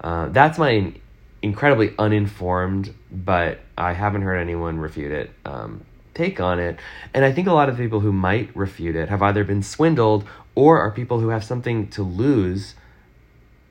Uh, 0.00 0.28
that's 0.28 0.58
my 0.58 0.92
incredibly 1.42 1.94
uninformed, 1.98 2.94
but 3.10 3.58
I 3.76 3.92
haven't 3.92 4.22
heard 4.22 4.36
anyone 4.36 4.78
refute 4.78 5.10
it. 5.10 5.30
Um, 5.44 5.84
take 6.14 6.40
on 6.40 6.58
it. 6.58 6.78
And 7.14 7.24
I 7.24 7.32
think 7.32 7.48
a 7.48 7.52
lot 7.52 7.68
of 7.68 7.76
people 7.76 8.00
who 8.00 8.12
might 8.12 8.54
refute 8.56 8.96
it 8.96 9.08
have 9.08 9.22
either 9.22 9.44
been 9.44 9.62
swindled 9.62 10.24
or 10.54 10.78
are 10.80 10.90
people 10.90 11.20
who 11.20 11.28
have 11.28 11.44
something 11.44 11.88
to 11.88 12.02
lose 12.02 12.74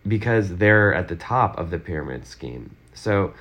because 0.07 0.55
they're 0.57 0.93
at 0.93 1.07
the 1.07 1.15
top 1.15 1.57
of 1.57 1.69
the 1.69 1.79
pyramid 1.79 2.25
scheme. 2.25 2.75
So, 2.93 3.33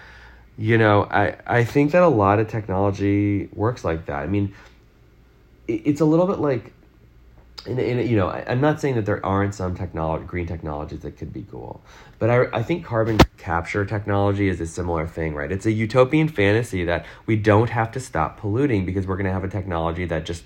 you 0.59 0.79
know, 0.79 1.05
I, 1.05 1.37
I 1.47 1.65
think 1.65 1.93
that 1.93 2.03
a 2.03 2.09
lot 2.09 2.39
of 2.39 2.49
technology 2.49 3.49
works 3.53 3.85
like 3.85 4.07
that. 4.07 4.23
I 4.23 4.27
mean, 4.27 4.55
it, 5.69 5.83
it's 5.85 6.01
a 6.01 6.05
little 6.05 6.27
bit 6.27 6.39
like 6.39 6.73
in, 7.65 7.79
in, 7.79 8.07
you 8.07 8.17
know, 8.17 8.29
I, 8.29 8.41
am 8.41 8.61
not 8.61 8.81
saying 8.81 8.97
that 8.97 9.07
there 9.07 9.25
aren't 9.25 9.55
some 9.55 9.75
technology, 9.75 10.25
green 10.25 10.47
technologies 10.47 11.01
that 11.01 11.17
could 11.17 11.33
be 11.33 11.47
cool, 11.51 11.83
but 12.19 12.31
I, 12.31 12.45
I 12.53 12.63
think 12.63 12.85
carbon 12.85 13.19
capture 13.39 13.85
technology 13.85 14.49
is 14.49 14.61
a 14.61 14.67
similar 14.67 15.07
thing, 15.07 15.35
right? 15.35 15.51
It's 15.51 15.67
a 15.67 15.73
utopian 15.73 16.29
fantasy 16.29 16.85
that 16.85 17.07
we 17.27 17.37
don't 17.37 17.71
have 17.71 17.91
to 17.93 18.01
stop 18.01 18.39
polluting 18.39 18.85
because 18.85 19.07
we're 19.07 19.17
going 19.17 19.27
to 19.27 19.33
have 19.33 19.45
a 19.45 19.49
technology 19.49 20.05
that 20.07 20.25
just 20.25 20.45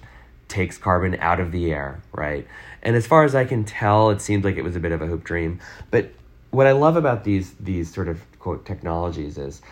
takes 0.49 0.79
carbon 0.79 1.17
out 1.21 1.41
of 1.41 1.53
the 1.53 1.73
air, 1.73 2.03
right? 2.13 2.47
And 2.83 2.97
as 2.97 3.07
far 3.07 3.25
as 3.25 3.35
I 3.35 3.45
can 3.45 3.65
tell, 3.65 4.11
it 4.11 4.21
seems 4.21 4.45
like 4.45 4.57
it 4.57 4.63
was 4.63 4.77
a 4.77 4.81
bit 4.81 4.93
of 4.93 5.03
a 5.03 5.07
hoop 5.07 5.25
dream. 5.25 5.61
But 5.91 6.11
what 6.51 6.67
I 6.67 6.73
love 6.73 6.97
about 6.97 7.25
these 7.25 7.55
these 7.61 7.93
sort 7.93 8.09
of 8.09 8.21
quote 8.39 8.67
technologies 8.67 9.39
is 9.39 9.63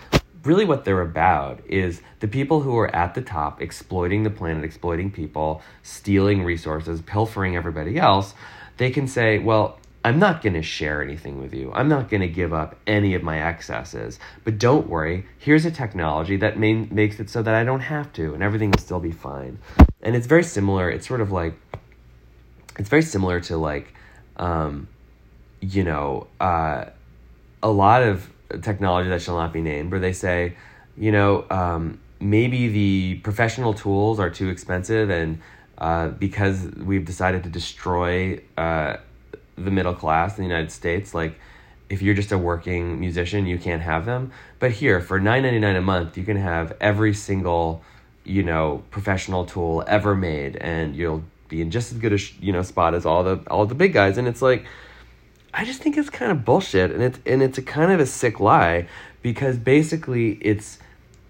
really 0.49 0.65
what 0.65 0.87
they're 0.87 1.03
about 1.03 1.61
is 1.69 2.01
the 2.21 2.27
people 2.27 2.63
who 2.63 2.75
are 2.79 2.95
at 2.97 3.15
the 3.15 3.21
top 3.21 3.61
exploiting 3.61 4.23
the 4.23 4.31
planet, 4.31 4.65
exploiting 4.65 5.11
people, 5.11 5.61
stealing 5.83 6.43
resources, 6.43 7.03
pilfering 7.03 7.55
everybody 7.55 7.99
else. 7.99 8.33
They 8.79 8.91
can 8.91 9.07
say, 9.07 9.39
well, 9.39 9.79
I'm 10.03 10.19
not 10.19 10.41
going 10.41 10.55
to 10.55 10.63
share 10.63 11.03
anything 11.03 11.39
with 11.39 11.53
you. 11.53 11.71
I'm 11.75 11.89
not 11.89 12.09
going 12.09 12.23
to 12.23 12.29
give 12.29 12.55
up 12.55 12.77
any 12.87 13.15
of 13.15 13.23
my 13.23 13.39
excesses. 13.39 14.19
But 14.43 14.59
don't 14.59 14.89
worry, 14.89 15.27
here's 15.39 15.67
a 15.67 15.71
technology 15.71 16.39
that 16.39 16.59
main, 16.59 16.89
makes 16.91 17.21
it 17.21 17.29
so 17.29 17.43
that 17.43 17.55
I 17.55 17.63
don't 17.63 17.81
have 17.81 18.11
to 18.15 18.33
and 18.33 18.43
everything 18.43 18.71
will 18.71 18.79
still 18.79 19.01
be 19.01 19.13
fine. 19.13 19.59
And 20.01 20.17
it's 20.17 20.27
very 20.27 20.45
similar. 20.45 20.89
It's 20.89 21.07
sort 21.07 21.21
of 21.21 21.31
like, 21.31 21.61
it's 22.79 22.89
very 22.89 23.03
similar 23.03 23.39
to 23.41 23.59
like, 23.59 23.93
um, 24.39 24.89
you 25.61 25.85
know, 25.85 26.27
uh, 26.41 26.87
a 27.63 27.71
lot 27.71 28.03
of 28.03 28.31
technology 28.63 29.09
that 29.11 29.23
shall 29.23 29.37
not 29.37 29.53
be 29.53 29.61
named, 29.61 29.91
where 29.91 30.01
they 30.01 30.13
say, 30.13 30.57
you 30.97 31.13
know, 31.13 31.45
um, 31.51 32.01
maybe 32.21 32.69
the 32.69 33.21
professional 33.23 33.75
tools 33.75 34.19
are 34.19 34.31
too 34.31 34.49
expensive, 34.49 35.11
and 35.11 35.41
uh, 35.79 36.09
because 36.09 36.67
we've 36.77 37.05
decided 37.05 37.45
to 37.45 37.51
destroy 37.51 38.41
uh, 38.57 38.97
the 39.57 39.71
middle 39.71 39.95
class 39.95 40.37
in 40.39 40.45
the 40.45 40.49
United 40.49 40.73
States, 40.73 41.15
like 41.15 41.39
if 41.89 42.03
you're 42.03 42.15
just 42.15 42.33
a 42.33 42.39
working 42.39 43.01
musician, 43.01 43.47
you 43.47 43.59
can't 43.59 43.83
have 43.83 44.05
them. 44.05 44.33
But 44.59 44.73
here, 44.73 45.01
for 45.01 45.21
nine 45.21 45.43
ninety 45.43 45.59
nine 45.59 45.77
a 45.77 45.81
month, 45.81 46.17
you 46.17 46.25
can 46.25 46.37
have 46.37 46.77
every 46.81 47.15
single, 47.15 47.83
you 48.25 48.43
know, 48.43 48.83
professional 48.91 49.47
tool 49.47 49.85
ever 49.87 50.15
made, 50.15 50.57
and 50.57 50.95
you'll 50.95 51.25
be 51.49 51.63
in 51.63 51.71
just 51.71 51.93
as 51.93 51.99
good 51.99 52.13
a 52.13 52.19
you 52.41 52.53
know 52.53 52.63
spot 52.63 52.95
as 52.95 53.07
all 53.07 53.25
the 53.25 53.37
all 53.51 53.67
the 53.67 53.75
big 53.75 53.93
guys. 53.93 54.19
And 54.19 54.29
it's 54.29 54.43
like 54.43 54.67
I 55.59 55.65
just 55.65 55.83
think 55.83 55.99
it's 55.99 56.09
kind 56.09 56.31
of 56.31 56.45
bullshit, 56.45 56.93
and 56.93 57.03
it's 57.03 57.19
and 57.27 57.43
it's 57.43 57.59
a 57.59 57.63
kind 57.63 57.91
of 57.91 57.99
a 57.99 58.07
sick 58.07 58.39
lie 58.39 58.87
because 59.23 59.57
basically 59.59 60.35
it's 60.41 60.79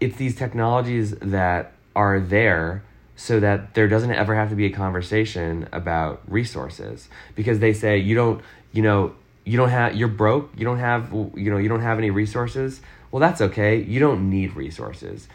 it's 0.01 0.19
these 0.19 0.37
technologies 0.37 1.13
that 1.13 1.73
are 1.97 2.21
there 2.21 2.85
so 3.17 3.41
that 3.41 3.73
there 3.73 3.89
doesn't 3.89 4.13
ever 4.13 4.35
have 4.35 4.51
to 4.51 4.55
be 4.55 4.67
a 4.67 4.71
conversation 4.71 5.67
about 5.73 6.21
resources. 6.29 7.09
Because 7.37 7.61
they 7.61 7.73
say 7.73 7.97
you 7.97 8.15
don't 8.15 8.43
you 8.71 8.83
know 8.83 9.15
you 9.47 9.57
don't 9.57 9.71
have 9.71 9.97
you're 9.97 10.09
broke 10.09 10.51
you 10.59 10.65
don't 10.67 10.79
have 10.79 11.11
you 11.11 11.51
know 11.51 11.57
you 11.57 11.71
don't 11.71 11.81
have 11.81 11.97
any 11.97 12.11
resources. 12.11 12.83
Well 13.11 13.21
that's 13.21 13.41
okay. 13.41 13.81
You 13.81 13.99
don't 13.99 14.29
need 14.29 14.55
resources. 14.55 15.27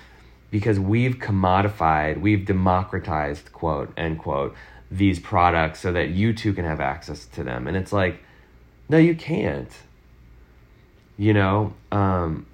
Because 0.51 0.79
we've 0.79 1.15
commodified 1.15 2.21
we've 2.21 2.45
democratized 2.45 3.53
quote 3.53 3.91
end 3.97 4.19
quote 4.19 4.53
these 4.91 5.17
products 5.17 5.79
so 5.79 5.91
that 5.91 6.09
you 6.09 6.31
too 6.31 6.53
can 6.53 6.63
have 6.63 6.79
access 6.79 7.25
to 7.25 7.43
them. 7.43 7.67
And 7.67 7.75
it's 7.75 7.91
like 7.91 8.23
no, 8.89 8.97
you 8.97 9.15
can't. 9.15 9.71
You 11.17 11.33
know, 11.33 11.73
um, 11.91 12.45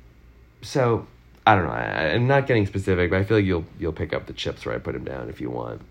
so 0.62 1.08
I 1.48 1.56
don't 1.56 1.66
know. 1.66 1.72
I, 1.72 2.12
I'm 2.14 2.28
not 2.28 2.46
getting 2.46 2.66
specific, 2.66 3.10
but 3.10 3.20
I 3.20 3.24
feel 3.24 3.38
like 3.38 3.46
you'll 3.46 3.66
you'll 3.80 3.94
pick 3.94 4.14
up 4.14 4.28
the 4.28 4.34
chips 4.34 4.66
where 4.66 4.76
I 4.76 4.80
put 4.80 4.94
them 4.94 5.06
down 5.06 5.30
if 5.30 5.42
you 5.42 5.50
want. 5.50 5.82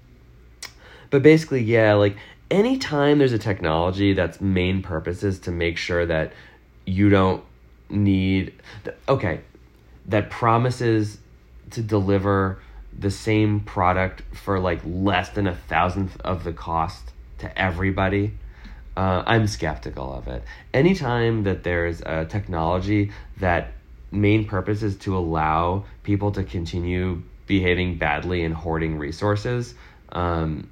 But 1.10 1.22
basically, 1.22 1.62
yeah, 1.62 1.94
like 1.94 2.16
anytime 2.50 3.18
there's 3.18 3.32
a 3.32 3.38
technology 3.38 4.12
that's 4.12 4.40
main 4.40 4.82
purpose 4.82 5.22
is 5.22 5.38
to 5.40 5.50
make 5.50 5.76
sure 5.76 6.06
that 6.06 6.32
you 6.86 7.10
don't 7.10 7.44
need 7.90 8.52
okay 9.08 9.40
that 10.06 10.30
promises 10.30 11.18
to 11.70 11.82
deliver 11.82 12.60
the 12.98 13.10
same 13.10 13.60
product 13.60 14.22
for 14.34 14.58
like 14.58 14.80
less 14.84 15.30
than 15.30 15.46
a 15.46 15.54
thousandth 15.54 16.18
of 16.22 16.44
the 16.44 16.52
cost 16.52 17.12
to 17.38 17.58
everybody 17.58 18.32
uh, 18.98 19.22
I'm 19.28 19.46
skeptical 19.46 20.12
of 20.12 20.26
it. 20.26 20.42
Anytime 20.74 21.44
that 21.44 21.62
there's 21.62 22.00
a 22.00 22.24
technology 22.24 23.12
that 23.36 23.70
main 24.10 24.44
purpose 24.44 24.82
is 24.82 24.96
to 24.96 25.16
allow 25.16 25.84
people 26.02 26.32
to 26.32 26.42
continue 26.42 27.22
behaving 27.46 27.96
badly 27.96 28.42
and 28.42 28.52
hoarding 28.52 28.98
resources, 28.98 29.76
um, 30.08 30.68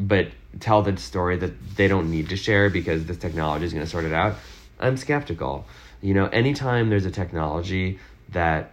but 0.00 0.28
tell 0.58 0.80
the 0.80 0.96
story 0.96 1.36
that 1.36 1.76
they 1.76 1.86
don't 1.86 2.10
need 2.10 2.30
to 2.30 2.36
share 2.36 2.70
because 2.70 3.04
this 3.04 3.18
technology 3.18 3.66
is 3.66 3.74
going 3.74 3.84
to 3.84 3.90
sort 3.90 4.06
it 4.06 4.12
out, 4.14 4.36
I'm 4.80 4.96
skeptical. 4.96 5.66
You 6.00 6.14
know, 6.14 6.28
anytime 6.28 6.88
there's 6.88 7.04
a 7.04 7.10
technology 7.10 7.98
that 8.30 8.72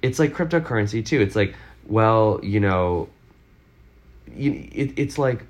it's 0.00 0.18
like 0.18 0.32
cryptocurrency 0.32 1.04
too. 1.04 1.20
It's 1.20 1.36
like, 1.36 1.54
well, 1.86 2.40
you 2.42 2.60
know, 2.60 3.10
you, 4.34 4.70
it, 4.72 4.94
it's 4.96 5.18
like, 5.18 5.44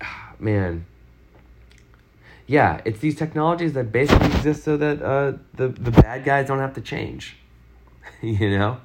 man, 0.40 0.86
yeah, 2.46 2.80
it's 2.84 3.00
these 3.00 3.16
technologies 3.16 3.72
that 3.72 3.90
basically 3.90 4.26
exist 4.26 4.64
so 4.64 4.76
that 4.76 5.02
uh, 5.02 5.32
the 5.54 5.68
the 5.68 5.90
bad 5.90 6.24
guys 6.24 6.48
don't 6.48 6.58
have 6.58 6.74
to 6.74 6.80
change, 6.80 7.36
you 8.22 8.50
know, 8.50 8.78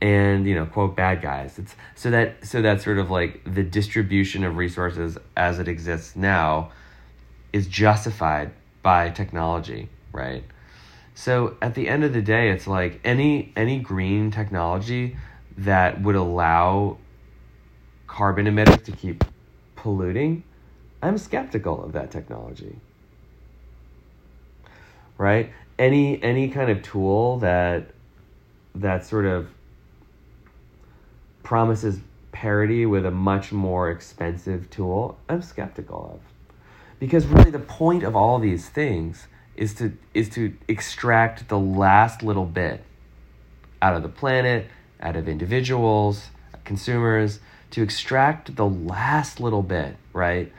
and 0.00 0.46
you 0.46 0.54
know, 0.54 0.66
quote 0.66 0.94
bad 0.94 1.22
guys. 1.22 1.58
It's 1.58 1.74
so 1.94 2.10
that 2.10 2.46
so 2.46 2.60
that 2.60 2.82
sort 2.82 2.98
of 2.98 3.10
like 3.10 3.42
the 3.44 3.62
distribution 3.62 4.44
of 4.44 4.56
resources 4.56 5.16
as 5.36 5.58
it 5.58 5.68
exists 5.68 6.16
now 6.16 6.72
is 7.52 7.66
justified 7.66 8.52
by 8.82 9.10
technology, 9.10 9.88
right? 10.12 10.44
So 11.14 11.56
at 11.60 11.74
the 11.74 11.88
end 11.88 12.04
of 12.04 12.12
the 12.12 12.22
day, 12.22 12.50
it's 12.50 12.66
like 12.66 13.00
any 13.04 13.52
any 13.56 13.78
green 13.78 14.30
technology 14.30 15.16
that 15.56 16.02
would 16.02 16.14
allow 16.14 16.98
carbon 18.06 18.46
emitters 18.46 18.84
to 18.84 18.92
keep 18.92 19.24
polluting 19.76 20.44
I'm 21.02 21.18
skeptical 21.18 21.82
of 21.82 21.92
that 21.92 22.10
technology. 22.10 22.76
Right? 25.18 25.52
Any 25.78 26.22
any 26.22 26.48
kind 26.48 26.70
of 26.70 26.82
tool 26.82 27.38
that 27.38 27.90
that 28.74 29.04
sort 29.04 29.26
of 29.26 29.48
promises 31.42 32.00
parity 32.32 32.86
with 32.86 33.04
a 33.04 33.10
much 33.10 33.52
more 33.52 33.90
expensive 33.90 34.70
tool, 34.70 35.18
I'm 35.28 35.42
skeptical 35.42 36.12
of. 36.14 36.20
Because 36.98 37.26
really 37.26 37.50
the 37.50 37.58
point 37.58 38.02
of 38.02 38.14
all 38.14 38.38
these 38.38 38.68
things 38.68 39.26
is 39.56 39.74
to 39.74 39.92
is 40.14 40.28
to 40.30 40.54
extract 40.68 41.48
the 41.48 41.58
last 41.58 42.22
little 42.22 42.46
bit 42.46 42.84
out 43.82 43.96
of 43.96 44.02
the 44.02 44.08
planet, 44.08 44.66
out 45.00 45.16
of 45.16 45.28
individuals, 45.28 46.28
consumers, 46.64 47.40
to 47.70 47.82
extract 47.82 48.56
the 48.56 48.66
last 48.66 49.40
little 49.40 49.62
bit, 49.62 49.96
right? 50.12 50.52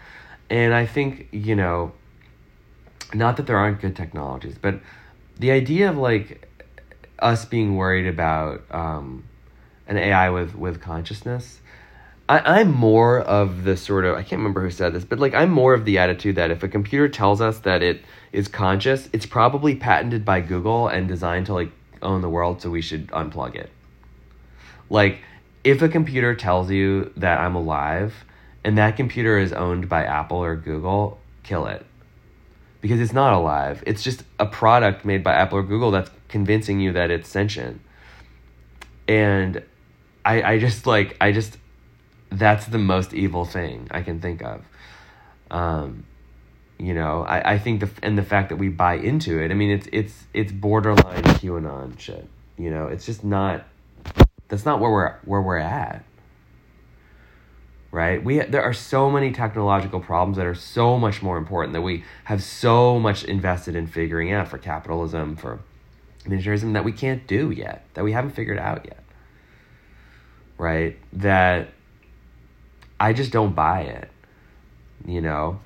And 0.51 0.73
I 0.73 0.85
think, 0.85 1.29
you 1.31 1.55
know, 1.55 1.93
not 3.13 3.37
that 3.37 3.47
there 3.47 3.55
aren't 3.55 3.79
good 3.79 3.95
technologies, 3.95 4.57
but 4.61 4.81
the 5.39 5.49
idea 5.49 5.89
of 5.89 5.97
like 5.97 6.45
us 7.19 7.45
being 7.45 7.77
worried 7.77 8.05
about 8.05 8.61
um, 8.69 9.23
an 9.87 9.95
AI 9.95 10.29
with, 10.29 10.53
with 10.53 10.81
consciousness, 10.81 11.61
I, 12.27 12.59
I'm 12.59 12.69
more 12.69 13.21
of 13.21 13.63
the 13.63 13.77
sort 13.77 14.03
of, 14.03 14.15
I 14.15 14.23
can't 14.23 14.39
remember 14.39 14.61
who 14.61 14.71
said 14.71 14.91
this, 14.91 15.05
but 15.05 15.19
like 15.19 15.33
I'm 15.33 15.51
more 15.51 15.73
of 15.73 15.85
the 15.85 15.97
attitude 15.97 16.35
that 16.35 16.51
if 16.51 16.63
a 16.63 16.67
computer 16.67 17.07
tells 17.07 17.39
us 17.39 17.59
that 17.59 17.81
it 17.81 18.01
is 18.33 18.49
conscious, 18.49 19.07
it's 19.13 19.25
probably 19.25 19.73
patented 19.73 20.25
by 20.25 20.41
Google 20.41 20.89
and 20.89 21.07
designed 21.07 21.45
to 21.45 21.53
like 21.53 21.71
own 22.01 22.19
the 22.19 22.29
world, 22.29 22.61
so 22.61 22.69
we 22.69 22.81
should 22.81 23.07
unplug 23.07 23.55
it. 23.55 23.69
Like, 24.89 25.19
if 25.63 25.81
a 25.81 25.87
computer 25.87 26.35
tells 26.35 26.69
you 26.69 27.13
that 27.15 27.39
I'm 27.39 27.55
alive, 27.55 28.25
and 28.63 28.77
that 28.77 28.95
computer 28.95 29.37
is 29.37 29.53
owned 29.53 29.89
by 29.89 30.03
Apple 30.03 30.37
or 30.37 30.55
Google, 30.55 31.19
kill 31.43 31.67
it. 31.67 31.85
Because 32.79 32.99
it's 32.99 33.13
not 33.13 33.33
alive. 33.33 33.83
It's 33.85 34.03
just 34.03 34.23
a 34.39 34.45
product 34.45 35.05
made 35.05 35.23
by 35.23 35.33
Apple 35.33 35.59
or 35.59 35.63
Google 35.63 35.91
that's 35.91 36.09
convincing 36.27 36.79
you 36.79 36.93
that 36.93 37.11
it's 37.11 37.29
sentient. 37.29 37.81
And 39.07 39.63
I 40.25 40.41
I 40.43 40.59
just 40.59 40.87
like 40.87 41.15
I 41.21 41.31
just 41.31 41.57
that's 42.29 42.65
the 42.65 42.77
most 42.77 43.13
evil 43.13 43.45
thing 43.45 43.87
I 43.91 44.01
can 44.01 44.19
think 44.19 44.41
of. 44.41 44.61
Um, 45.51 46.05
you 46.79 46.93
know, 46.93 47.23
I, 47.23 47.53
I 47.53 47.59
think 47.59 47.81
the 47.81 47.89
and 48.01 48.17
the 48.17 48.23
fact 48.23 48.49
that 48.49 48.55
we 48.55 48.69
buy 48.69 48.95
into 48.95 49.39
it, 49.39 49.51
I 49.51 49.53
mean 49.53 49.71
it's 49.71 49.87
it's 49.91 50.23
it's 50.33 50.51
borderline 50.51 51.23
QAnon 51.23 51.99
shit. 51.99 52.27
You 52.57 52.71
know, 52.71 52.87
it's 52.87 53.05
just 53.05 53.23
not 53.23 53.65
that's 54.47 54.65
not 54.65 54.79
where 54.79 54.91
we're 54.91 55.15
where 55.25 55.41
we're 55.41 55.57
at 55.57 56.03
right? 57.91 58.23
We 58.23 58.39
there 58.39 58.63
are 58.63 58.73
so 58.73 59.11
many 59.11 59.31
technological 59.31 59.99
problems 59.99 60.37
that 60.37 60.45
are 60.45 60.55
so 60.55 60.97
much 60.97 61.21
more 61.21 61.37
important 61.37 61.73
that 61.73 61.81
we 61.81 62.03
have 62.23 62.41
so 62.41 62.99
much 62.99 63.23
invested 63.25 63.75
in 63.75 63.87
figuring 63.87 64.31
out 64.31 64.47
for 64.47 64.57
capitalism, 64.57 65.35
for 65.35 65.59
militarism 66.25 66.73
that 66.73 66.85
we 66.85 66.91
can't 66.93 67.27
do 67.27 67.51
yet, 67.51 67.85
that 67.93 68.03
we 68.03 68.13
haven't 68.13 68.31
figured 68.31 68.57
out 68.57 68.85
yet. 68.85 69.03
Right? 70.57 70.97
That 71.13 71.69
I 72.99 73.13
just 73.13 73.31
don't 73.31 73.53
buy 73.53 73.81
it. 73.81 74.09
You 75.05 75.21
know, 75.21 75.59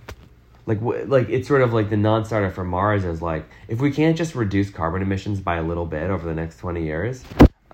like 0.65 0.79
like 0.81 1.29
it's 1.29 1.47
sort 1.47 1.61
of 1.61 1.73
like 1.73 1.89
the 1.89 1.97
non-starter 1.97 2.49
for 2.49 2.63
Mars 2.63 3.05
is 3.05 3.21
like 3.21 3.45
if 3.67 3.79
we 3.81 3.91
can't 3.91 4.17
just 4.17 4.33
reduce 4.33 4.69
carbon 4.69 5.01
emissions 5.01 5.41
by 5.41 5.57
a 5.57 5.63
little 5.63 5.85
bit 5.85 6.09
over 6.09 6.25
the 6.25 6.33
next 6.33 6.57
20 6.57 6.83
years, 6.83 7.23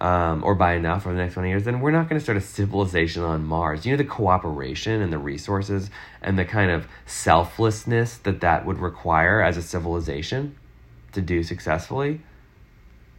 um, 0.02 0.44
or 0.44 0.56
by 0.56 0.74
enough 0.74 1.06
over 1.06 1.16
the 1.16 1.22
next 1.22 1.36
20 1.36 1.50
years, 1.50 1.64
then 1.64 1.80
we're 1.80 1.92
not 1.92 2.10
going 2.10 2.20
to 2.20 2.24
start 2.24 2.36
a 2.36 2.42
civilization 2.42 3.22
on 3.22 3.46
Mars. 3.46 3.86
You 3.86 3.92
know, 3.92 3.98
the 3.98 4.04
cooperation 4.04 5.00
and 5.00 5.14
the 5.14 5.20
resources 5.20 5.92
and 6.24 6.40
the 6.40 6.46
kind 6.46 6.72
of 6.72 6.88
selflessness 7.06 8.18
that 8.18 8.42
that 8.42 8.66
would 8.66 8.80
require 8.80 9.44
as 9.44 9.58
a 9.58 9.62
civilization 9.62 10.56
to 11.12 11.22
do 11.22 11.44
successfully 11.44 12.20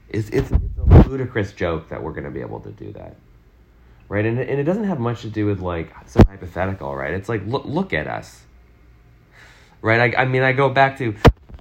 It's, 0.09 0.29
it's, 0.31 0.51
it's 0.51 0.79
a 0.79 1.09
ludicrous 1.09 1.53
joke 1.53 1.89
that 1.91 2.03
we're 2.03 2.13
going 2.13 2.25
to 2.25 2.33
be 2.33 2.41
able 2.41 2.59
to 2.61 2.73
do 2.73 2.93
that. 2.95 3.15
Right? 4.09 4.27
And, 4.27 4.41
and 4.41 4.59
it 4.59 4.65
doesn't 4.65 4.85
have 4.85 4.99
much 4.99 5.23
to 5.23 5.31
do 5.31 5.47
with 5.47 5.61
like 5.61 5.95
some 6.07 6.25
hypothetical, 6.29 6.97
right? 6.97 7.15
It's 7.15 7.29
like, 7.29 7.47
look, 7.47 7.65
look 7.65 7.93
at 7.93 8.09
us. 8.09 8.43
Right? 9.83 10.15
I, 10.17 10.23
I 10.23 10.25
mean, 10.25 10.43
I 10.43 10.53
go 10.53 10.69
back 10.69 10.99
to 10.99 11.15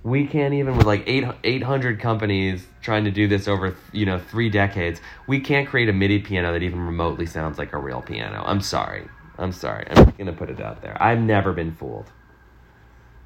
we 0.03 0.25
can't 0.25 0.53
even 0.53 0.77
with 0.77 0.87
like 0.87 1.03
eight, 1.05 1.25
800 1.43 1.99
companies 1.99 2.65
trying 2.81 3.03
to 3.03 3.11
do 3.11 3.27
this 3.27 3.47
over 3.47 3.75
you 3.91 4.05
know 4.05 4.19
three 4.19 4.49
decades. 4.49 4.99
We 5.27 5.39
can't 5.39 5.67
create 5.67 5.89
a 5.89 5.93
midi 5.93 6.19
piano 6.19 6.51
that 6.51 6.63
even 6.63 6.79
remotely 6.79 7.25
sounds 7.25 7.57
like 7.57 7.73
a 7.73 7.77
real 7.77 8.01
piano. 8.01 8.43
I'm 8.45 8.61
sorry. 8.61 9.07
I'm 9.37 9.51
sorry. 9.51 9.85
I'm 9.89 10.11
gonna 10.17 10.33
put 10.33 10.49
it 10.49 10.59
out 10.59 10.81
there. 10.81 10.97
I've 11.01 11.19
never 11.19 11.53
been 11.53 11.73
fooled. 11.73 12.11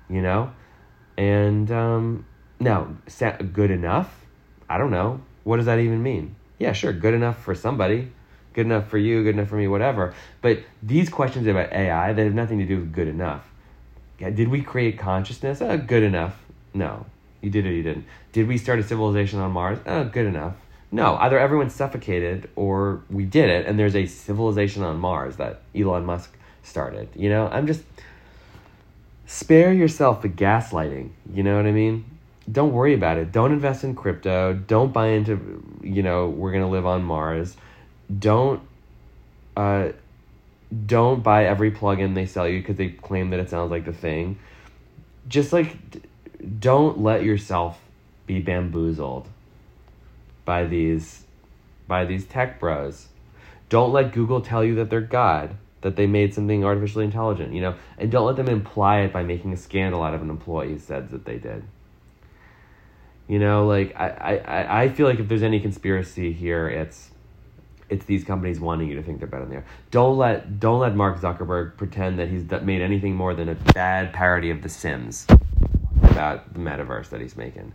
You 0.09 0.21
know? 0.21 0.51
And 1.17 1.71
um, 1.71 2.25
now 2.59 2.89
good 3.53 3.71
enough? 3.71 4.25
I 4.69 4.77
don't 4.77 4.91
know. 4.91 5.21
What 5.43 5.57
does 5.57 5.67
that 5.67 5.79
even 5.79 6.03
mean? 6.03 6.35
Yeah 6.59 6.73
sure. 6.73 6.91
Good 6.91 7.13
enough 7.13 7.41
for 7.41 7.55
somebody. 7.55 8.11
Good 8.53 8.65
enough 8.65 8.89
for 8.89 8.97
you. 8.97 9.23
Good 9.23 9.35
enough 9.35 9.47
for 9.47 9.55
me. 9.55 9.67
Whatever. 9.69 10.13
But 10.41 10.59
these 10.83 11.09
questions 11.09 11.47
about 11.47 11.71
ai 11.71 12.11
they 12.11 12.25
have 12.25 12.33
nothing 12.33 12.59
to 12.59 12.65
do 12.65 12.79
with 12.79 12.91
good 12.91 13.07
enough. 13.07 13.45
Did 14.17 14.49
we 14.49 14.61
create 14.61 14.97
consciousness? 14.97 15.61
Uh, 15.61 15.75
good 15.77 16.03
enough 16.03 16.44
no. 16.75 17.05
You 17.41 17.49
did 17.49 17.65
or 17.65 17.71
you 17.71 17.83
didn't. 17.83 18.05
Did 18.31 18.47
we 18.47 18.57
start 18.57 18.79
a 18.79 18.83
civilization 18.83 19.39
on 19.39 19.51
Mars? 19.51 19.79
Oh, 19.85 20.03
good 20.05 20.25
enough. 20.25 20.55
No, 20.91 21.15
either 21.17 21.37
everyone 21.37 21.69
suffocated 21.69 22.49
or 22.55 23.03
we 23.09 23.25
did 23.25 23.49
it 23.49 23.65
and 23.65 23.77
there's 23.77 23.95
a 23.95 24.05
civilization 24.05 24.83
on 24.83 24.97
Mars 24.97 25.37
that 25.37 25.61
Elon 25.75 26.05
Musk 26.05 26.35
started. 26.63 27.09
You 27.15 27.29
know, 27.29 27.47
I'm 27.47 27.67
just 27.67 27.83
spare 29.25 29.73
yourself 29.73 30.21
the 30.21 30.29
gaslighting. 30.29 31.09
You 31.33 31.43
know 31.43 31.55
what 31.55 31.65
I 31.65 31.71
mean? 31.71 32.05
Don't 32.51 32.73
worry 32.73 32.93
about 32.93 33.17
it. 33.17 33.31
Don't 33.31 33.51
invest 33.51 33.83
in 33.83 33.95
crypto. 33.95 34.53
Don't 34.53 34.93
buy 34.93 35.07
into, 35.07 35.63
you 35.81 36.03
know, 36.03 36.29
we're 36.29 36.51
going 36.51 36.63
to 36.63 36.69
live 36.69 36.85
on 36.85 37.03
Mars. 37.03 37.57
Don't 38.19 38.61
uh 39.57 39.89
don't 40.85 41.21
buy 41.23 41.45
every 41.45 41.71
plugin 41.71 42.15
they 42.15 42.25
sell 42.25 42.47
you 42.47 42.59
because 42.59 42.75
they 42.75 42.89
claim 42.89 43.29
that 43.29 43.39
it 43.39 43.49
sounds 43.49 43.71
like 43.71 43.85
the 43.85 43.93
thing. 43.93 44.37
Just 45.27 45.53
like 45.53 45.77
don't 46.45 46.99
let 46.99 47.23
yourself 47.23 47.79
be 48.25 48.39
bamboozled 48.39 49.27
by 50.43 50.65
these 50.65 51.23
by 51.87 52.05
these 52.05 52.25
tech 52.25 52.59
bros. 52.59 53.07
Don't 53.69 53.91
let 53.91 54.13
Google 54.13 54.41
tell 54.41 54.63
you 54.63 54.75
that 54.75 54.89
they're 54.89 55.01
God, 55.01 55.55
that 55.81 55.95
they 55.95 56.07
made 56.07 56.33
something 56.33 56.63
artificially 56.63 57.05
intelligent, 57.05 57.53
you 57.53 57.61
know, 57.61 57.75
and 57.97 58.11
don't 58.11 58.25
let 58.25 58.35
them 58.35 58.47
imply 58.47 59.01
it 59.01 59.13
by 59.13 59.23
making 59.23 59.53
a 59.53 59.57
scandal 59.57 60.03
out 60.03 60.13
of 60.13 60.21
an 60.21 60.29
employee 60.29 60.69
who 60.69 60.79
said 60.79 61.09
that 61.09 61.25
they 61.25 61.37
did. 61.37 61.63
You 63.27 63.39
know, 63.39 63.67
like 63.67 63.95
I, 63.95 64.37
I, 64.37 64.83
I 64.83 64.89
feel 64.89 65.07
like 65.07 65.19
if 65.19 65.27
there's 65.27 65.43
any 65.43 65.59
conspiracy 65.59 66.31
here, 66.31 66.67
it's 66.69 67.11
it's 67.87 68.05
these 68.05 68.23
companies 68.23 68.59
wanting 68.59 68.87
you 68.87 68.95
to 68.95 69.03
think 69.03 69.19
they're 69.19 69.27
better 69.27 69.43
than 69.43 69.51
they 69.51 69.57
are. 69.57 69.65
Don't 69.91 70.17
let 70.17 70.59
don't 70.59 70.79
let 70.79 70.95
Mark 70.95 71.19
Zuckerberg 71.19 71.77
pretend 71.77 72.19
that 72.19 72.29
he's 72.29 72.49
made 72.61 72.81
anything 72.81 73.15
more 73.15 73.33
than 73.33 73.49
a 73.49 73.55
bad 73.55 74.13
parody 74.13 74.51
of 74.51 74.61
The 74.61 74.69
Sims 74.69 75.27
about 76.15 76.53
the 76.53 76.59
metaverse 76.59 77.09
that 77.09 77.19
he's 77.19 77.35
making. 77.35 77.73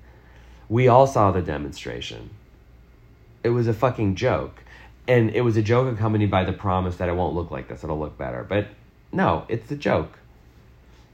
We 0.69 0.89
all 0.89 1.07
saw 1.07 1.31
the 1.31 1.43
demonstration. 1.43 2.31
It 3.45 3.51
was 3.51 3.69
a 3.69 3.75
fucking 3.75 4.17
joke. 4.17 4.63
And 5.07 5.31
it 5.31 5.43
was 5.43 5.57
a 5.57 5.63
joke 5.63 5.93
accompanied 5.93 6.31
by 6.31 6.45
the 6.45 6.53
promise 6.53 6.97
that 6.97 7.09
it 7.09 7.15
won't 7.15 7.35
look 7.35 7.51
like 7.51 7.69
this, 7.69 7.85
it'll 7.85 7.99
look 7.99 8.17
better. 8.17 8.45
But 8.49 8.69
no, 9.13 9.45
it's 9.49 9.71
a 9.71 9.77
joke. 9.77 10.19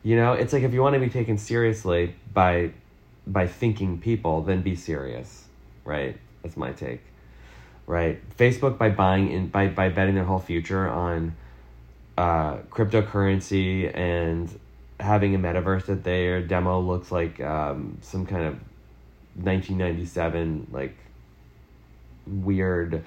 You 0.05 0.17
know, 0.17 0.35
it's 0.35 0.53
like 0.53 0.63
if 0.63 0.73
you 0.73 0.83
want 0.83 0.95
to 0.95 1.01
be 1.01 1.09
taken 1.09 1.37
seriously 1.37 2.15
by 2.33 2.71
by 3.27 3.49
thinking 3.49 3.99
people, 3.99 4.43
then 4.43 4.63
be 4.63 4.77
serious. 4.77 5.45
Right? 5.85 6.17
That's 6.43 6.57
my 6.57 6.73
take. 6.73 7.01
Right? 7.87 8.21
Facebook 8.37 8.79
by 8.79 8.91
buying 8.91 9.33
in 9.33 9.49
by, 9.49 9.69
by 9.69 9.89
betting 9.89 10.15
their 10.15 10.25
whole 10.25 10.39
future 10.39 10.89
on 10.89 11.35
uh, 12.17 12.59
cryptocurrency 12.71 13.91
and 13.97 14.49
having 14.99 15.35
a 15.35 15.39
metaverse 15.39 15.87
that 15.87 16.05
their 16.05 16.41
demo 16.41 16.81
looks 16.81 17.13
like 17.13 17.41
um, 17.41 17.99
some 18.01 18.27
kind 18.27 18.45
of 18.45 18.55
1997 19.35 20.69
like 20.73 20.97
weird 22.27 23.05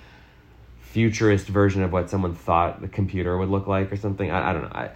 futurist 0.82 1.47
version 1.47 1.84
of 1.84 1.91
what 1.91 2.10
someone 2.10 2.34
thought 2.34 2.82
the 2.82 2.88
computer 2.88 3.38
would 3.38 3.49
look 3.49 3.67
like 3.67 3.91
or 3.91 3.97
something. 3.97 4.32
I, 4.32 4.49
I 4.49 4.54
don't 4.54 4.63
know. 4.63 4.71
I, 4.73 4.91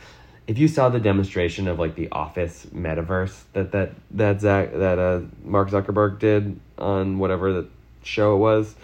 if 0.47 0.57
you 0.57 0.67
saw 0.67 0.89
the 0.89 0.99
demonstration 0.99 1.67
of 1.67 1.79
like 1.79 1.95
the 1.95 2.09
Office 2.11 2.65
metaverse 2.73 3.43
that 3.53 3.71
that 3.71 3.91
that 4.11 4.41
Zach 4.41 4.73
that 4.73 4.99
uh, 4.99 5.21
Mark 5.43 5.69
Zuckerberg 5.69 6.19
did 6.19 6.59
on 6.77 7.19
whatever 7.19 7.53
the 7.53 7.67
show 8.03 8.35
it 8.35 8.39
was, 8.39 8.75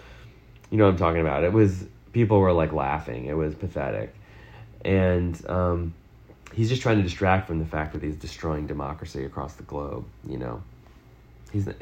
you 0.70 0.78
know 0.78 0.84
what 0.84 0.92
I'm 0.92 0.96
talking 0.96 1.20
about. 1.20 1.44
It 1.44 1.52
was 1.52 1.84
people 2.12 2.38
were 2.38 2.52
like 2.52 2.72
laughing. 2.72 3.26
It 3.26 3.34
was 3.34 3.54
pathetic, 3.54 4.14
and 4.84 5.38
um, 5.50 5.94
he's 6.52 6.68
just 6.68 6.82
trying 6.82 6.96
to 6.96 7.02
distract 7.02 7.46
from 7.46 7.58
the 7.58 7.64
fact 7.64 7.92
that 7.92 8.02
he's 8.02 8.16
destroying 8.16 8.66
democracy 8.66 9.24
across 9.24 9.54
the 9.54 9.62
globe. 9.62 10.04
You 10.28 10.38
know, 10.38 10.62
he's. 11.52 11.68
Uh, 11.68 11.74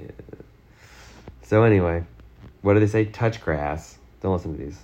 so 1.43 1.63
anyway, 1.63 2.05
what 2.63 2.75
do 2.75 2.81
they 2.81 2.87
say? 2.87 3.07
Touch 3.07 3.41
grass. 3.41 3.99
Don't 4.21 4.33
listen 4.33 4.57
to 4.57 4.65
these. 4.65 4.79